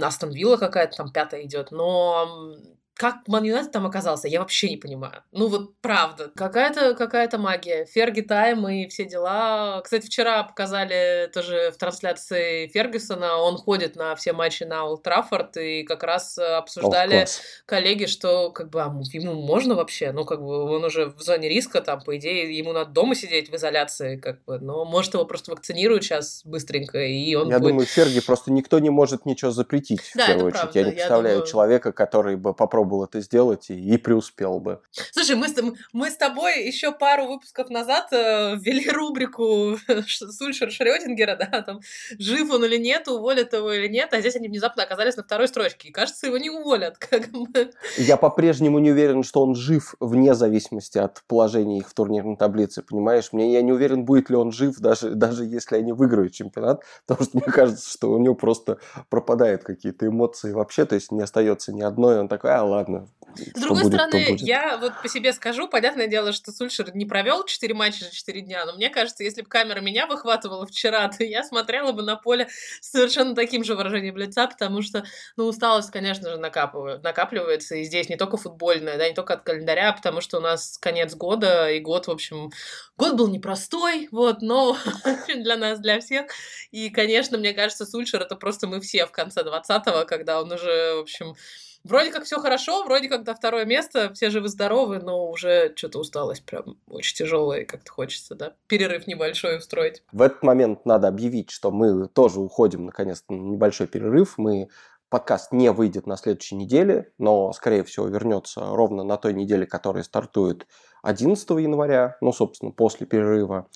Астон 0.00 0.30
Вилла 0.30 0.56
какая-то 0.56 0.96
там 0.96 1.12
пятая 1.12 1.44
идет, 1.44 1.70
но 1.70 2.56
как 3.02 3.26
Ман 3.26 3.42
Юнайтед 3.42 3.72
там 3.72 3.84
оказался, 3.84 4.28
я 4.28 4.38
вообще 4.38 4.70
не 4.70 4.76
понимаю. 4.76 5.24
Ну 5.32 5.48
вот 5.48 5.74
правда. 5.80 6.30
Какая-то 6.36 6.94
какая 6.94 7.28
магия. 7.36 7.84
Ферги 7.84 8.20
Тайм 8.20 8.68
и 8.68 8.86
все 8.86 9.06
дела. 9.06 9.80
Кстати, 9.82 10.06
вчера 10.06 10.44
показали 10.44 11.28
тоже 11.34 11.72
в 11.74 11.78
трансляции 11.78 12.68
Фергюсона. 12.68 13.38
Он 13.38 13.56
ходит 13.56 13.96
на 13.96 14.14
все 14.14 14.32
матчи 14.32 14.62
на 14.62 14.84
Олд 14.84 15.02
Траффорд 15.02 15.56
и 15.56 15.82
как 15.82 16.04
раз 16.04 16.38
обсуждали 16.38 17.24
oh, 17.24 17.40
коллеги, 17.66 18.04
что 18.04 18.52
как 18.52 18.70
бы 18.70 18.80
а, 18.80 18.94
ему 19.12 19.34
можно 19.34 19.74
вообще? 19.74 20.12
Ну 20.12 20.24
как 20.24 20.40
бы 20.40 20.62
он 20.72 20.84
уже 20.84 21.06
в 21.06 21.20
зоне 21.22 21.48
риска, 21.48 21.80
там 21.80 22.02
по 22.02 22.16
идее 22.16 22.56
ему 22.56 22.72
надо 22.72 22.92
дома 22.92 23.16
сидеть 23.16 23.50
в 23.50 23.56
изоляции, 23.56 24.16
как 24.16 24.44
бы. 24.44 24.60
Но 24.60 24.84
может 24.84 25.14
его 25.14 25.24
просто 25.24 25.50
вакцинируют 25.50 26.04
сейчас 26.04 26.42
быстренько 26.44 26.98
и 26.98 27.34
он 27.34 27.48
Я 27.48 27.58
будет... 27.58 27.70
думаю, 27.70 27.86
Ферги 27.88 28.20
просто 28.20 28.52
никто 28.52 28.78
не 28.78 28.90
может 28.90 29.26
ничего 29.26 29.50
запретить 29.50 30.02
да, 30.14 30.22
в 30.22 30.26
первую 30.28 30.46
очередь. 30.46 30.60
Правда. 30.60 30.78
Я 30.78 30.84
не 30.84 30.90
представляю 30.92 31.36
думаю... 31.38 31.50
человека, 31.50 31.92
который 31.92 32.36
бы 32.36 32.54
попробовал 32.54 32.91
попробовал 32.92 33.04
это 33.04 33.20
сделать 33.20 33.70
и, 33.70 33.74
и 33.74 33.96
преуспел 33.96 34.60
бы. 34.60 34.80
Слушай, 35.12 35.36
мы 35.36 35.48
с, 35.48 35.54
мы 35.92 36.10
с 36.10 36.16
тобой 36.16 36.66
еще 36.66 36.92
пару 36.92 37.26
выпусков 37.26 37.70
назад 37.70 38.12
э, 38.12 38.56
ввели 38.56 38.88
рубрику 38.90 39.76
Сульшер 40.06 40.70
Шрёдингера, 40.70 41.36
да, 41.36 41.62
там, 41.62 41.80
жив 42.18 42.50
он 42.50 42.64
или 42.64 42.76
нет, 42.76 43.08
уволят 43.08 43.52
его 43.52 43.72
или 43.72 43.88
нет, 43.88 44.12
а 44.12 44.20
здесь 44.20 44.36
они 44.36 44.48
внезапно 44.48 44.82
оказались 44.82 45.16
на 45.16 45.22
второй 45.22 45.48
строчке, 45.48 45.88
и 45.88 45.92
кажется, 45.92 46.26
его 46.26 46.38
не 46.38 46.50
уволят. 46.50 46.98
Как 47.12 47.30
бы. 47.30 47.70
Я 47.96 48.16
по-прежнему 48.16 48.78
не 48.78 48.90
уверен, 48.90 49.22
что 49.22 49.42
он 49.42 49.54
жив 49.54 49.94
вне 50.00 50.34
зависимости 50.34 50.98
от 50.98 51.22
положения 51.26 51.78
их 51.78 51.88
в 51.88 51.94
турнирной 51.94 52.36
таблице, 52.36 52.82
понимаешь? 52.82 53.32
Мне 53.32 53.52
я 53.52 53.62
не 53.62 53.72
уверен, 53.72 54.04
будет 54.04 54.30
ли 54.30 54.36
он 54.36 54.52
жив, 54.52 54.78
даже, 54.78 55.10
даже 55.10 55.44
если 55.44 55.76
они 55.76 55.92
выиграют 55.92 56.32
чемпионат, 56.32 56.82
потому 57.06 57.24
что 57.24 57.38
мне 57.38 57.52
кажется, 57.52 57.90
что 57.90 58.12
у 58.12 58.18
него 58.18 58.34
просто 58.34 58.78
пропадают 59.08 59.62
какие-то 59.62 60.06
эмоции 60.06 60.52
вообще, 60.52 60.84
то 60.84 60.94
есть 60.94 61.12
не 61.12 61.22
остается 61.22 61.72
ни 61.72 61.82
одной, 61.82 62.20
он 62.20 62.28
такой, 62.28 62.52
а 62.52 62.64
ладно. 62.72 63.08
С 63.36 63.60
другой 63.60 63.84
будет, 63.84 63.94
стороны, 63.94 64.36
я 64.40 64.76
вот 64.76 64.92
по 65.00 65.08
себе 65.08 65.32
скажу, 65.32 65.66
понятное 65.68 66.06
дело, 66.06 66.32
что 66.32 66.52
Сульшер 66.52 66.94
не 66.94 67.06
провел 67.06 67.44
4 67.44 67.74
матча 67.74 68.04
за 68.04 68.10
4 68.10 68.40
дня, 68.42 68.64
но 68.66 68.74
мне 68.74 68.90
кажется, 68.90 69.24
если 69.24 69.42
бы 69.42 69.48
камера 69.48 69.80
меня 69.80 70.06
выхватывала 70.06 70.66
вчера, 70.66 71.08
то 71.16 71.24
я 71.24 71.42
смотрела 71.42 71.92
бы 71.92 72.02
на 72.02 72.16
поле 72.16 72.48
с 72.80 72.90
совершенно 72.90 73.34
таким 73.34 73.64
же 73.64 73.74
выражением 73.74 74.16
лица, 74.16 74.46
потому 74.46 74.82
что, 74.82 75.04
ну, 75.36 75.46
усталость, 75.46 75.90
конечно 75.90 76.30
же, 76.30 76.36
накапывает, 76.36 77.02
накапливается, 77.02 77.76
и 77.76 77.84
здесь 77.84 78.08
не 78.08 78.16
только 78.16 78.36
футбольная, 78.36 78.98
да, 78.98 79.08
не 79.08 79.14
только 79.14 79.34
от 79.34 79.42
календаря, 79.42 79.92
потому 79.92 80.20
что 80.20 80.38
у 80.38 80.40
нас 80.40 80.76
конец 80.78 81.14
года, 81.14 81.70
и 81.70 81.80
год, 81.80 82.08
в 82.08 82.10
общем, 82.10 82.50
год 82.98 83.14
был 83.14 83.28
непростой, 83.28 84.08
вот, 84.12 84.42
но 84.42 84.76
для 85.34 85.56
нас, 85.56 85.78
для 85.78 86.00
всех, 86.00 86.26
и, 86.70 86.90
конечно, 86.90 87.38
мне 87.38 87.54
кажется, 87.54 87.86
Сульшер 87.86 88.22
это 88.22 88.36
просто 88.36 88.66
мы 88.66 88.80
все 88.80 89.06
в 89.06 89.12
конце 89.12 89.42
20-го, 89.42 90.04
когда 90.04 90.40
он 90.40 90.52
уже, 90.52 90.96
в 90.96 91.00
общем, 91.00 91.34
Вроде 91.84 92.10
как 92.10 92.24
все 92.24 92.38
хорошо, 92.38 92.84
вроде 92.84 93.08
как 93.08 93.24
до 93.24 93.34
второе 93.34 93.64
место, 93.64 94.12
все 94.14 94.30
живы-здоровы, 94.30 95.00
но 95.00 95.28
уже 95.28 95.72
что-то 95.74 95.98
усталость 95.98 96.44
прям 96.44 96.76
очень 96.88 97.16
тяжелая, 97.16 97.62
и 97.62 97.64
как-то 97.64 97.90
хочется, 97.90 98.34
да, 98.34 98.54
перерыв 98.68 99.06
небольшой 99.06 99.58
устроить. 99.58 100.02
В 100.12 100.22
этот 100.22 100.42
момент 100.42 100.86
надо 100.86 101.08
объявить, 101.08 101.50
что 101.50 101.70
мы 101.70 102.08
тоже 102.08 102.40
уходим, 102.40 102.86
наконец-то, 102.86 103.32
на 103.34 103.50
небольшой 103.52 103.88
перерыв. 103.88 104.38
Мы 104.38 104.68
подкаст 105.08 105.52
не 105.52 105.72
выйдет 105.72 106.06
на 106.06 106.16
следующей 106.16 106.54
неделе, 106.54 107.12
но, 107.18 107.52
скорее 107.52 107.84
всего, 107.84 108.06
вернется 108.06 108.60
ровно 108.60 109.02
на 109.02 109.16
той 109.16 109.34
неделе, 109.34 109.66
которая 109.66 110.04
стартует 110.04 110.66
11 111.02 111.50
января, 111.50 112.16
ну, 112.20 112.32
собственно, 112.32 112.70
после 112.70 113.06
перерыва. 113.06 113.68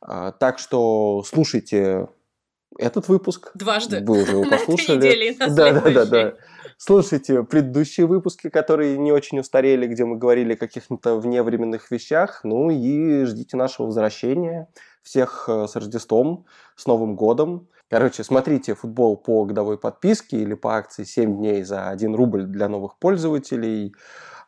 А, 0.00 0.32
так 0.32 0.58
что 0.58 1.22
слушайте 1.24 2.08
этот 2.78 3.08
выпуск. 3.08 3.50
Дважды. 3.54 4.02
Вы 4.04 4.22
уже 4.22 4.32
его 4.32 4.44
На 4.44 4.54
этой 4.54 4.58
послушали. 4.58 4.96
неделе 4.96 5.32
и 5.32 5.36
на 5.36 5.48
Да, 5.48 5.72
да, 5.72 5.90
да, 5.90 6.04
да. 6.04 6.34
Слушайте 6.84 7.44
предыдущие 7.44 8.08
выпуски, 8.08 8.50
которые 8.50 8.98
не 8.98 9.12
очень 9.12 9.38
устарели, 9.38 9.86
где 9.86 10.04
мы 10.04 10.16
говорили 10.16 10.54
о 10.54 10.56
каких-то 10.56 11.14
вневременных 11.14 11.92
вещах. 11.92 12.40
Ну 12.42 12.70
и 12.70 13.22
ждите 13.24 13.56
нашего 13.56 13.86
возвращения. 13.86 14.66
Всех 15.04 15.44
э, 15.46 15.68
с 15.68 15.76
Рождеством, 15.76 16.44
с 16.74 16.86
Новым 16.86 17.14
годом. 17.14 17.68
Короче, 17.88 18.24
смотрите 18.24 18.74
футбол 18.74 19.16
по 19.16 19.44
годовой 19.44 19.78
подписке 19.78 20.38
или 20.38 20.54
по 20.54 20.74
акции 20.74 21.04
7 21.04 21.36
дней 21.36 21.62
за 21.62 21.88
1 21.88 22.16
рубль 22.16 22.46
для 22.46 22.68
новых 22.68 22.98
пользователей. 22.98 23.94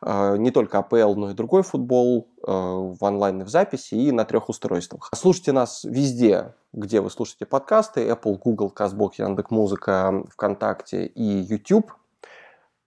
Э, 0.01 0.35
Не 0.37 0.51
только 0.51 0.79
АПЛ, 0.79 1.15
но 1.15 1.31
и 1.31 1.33
другой 1.35 1.63
футбол 1.63 2.27
э, 2.45 2.51
в 2.51 2.97
онлайн 2.99 3.43
и 3.43 3.45
в 3.45 3.49
записи 3.49 3.95
и 3.95 4.11
на 4.11 4.25
трех 4.25 4.49
устройствах. 4.49 5.09
Слушайте 5.15 5.53
нас 5.53 5.85
везде, 5.85 6.53
где 6.73 6.99
вы 6.99 7.09
слушаете 7.09 7.45
подкасты. 7.45 8.09
Apple, 8.09 8.37
Google, 8.43 8.73
CastBox, 8.75 9.11
Яндекс.Музыка, 9.19 10.25
ВКонтакте 10.33 11.05
и 11.05 11.23
YouTube. 11.23 11.93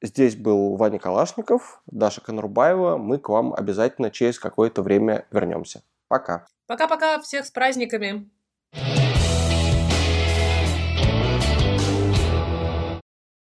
Здесь 0.01 0.37
был 0.37 0.77
Ваня 0.77 1.01
Калашников, 1.01 1.83
Даша 1.87 2.21
Конурбаева. 2.21 2.99
Мы 2.99 3.19
к 3.19 3.29
вам 3.29 3.53
обязательно 3.53 4.11
через 4.13 4.39
какое-то 4.39 4.83
время 4.83 5.27
вернемся. 5.33 5.83
Пока. 6.07 6.47
Пока-пока, 6.67 7.21
всех 7.21 7.45
с 7.45 7.51
праздниками. 7.51 8.31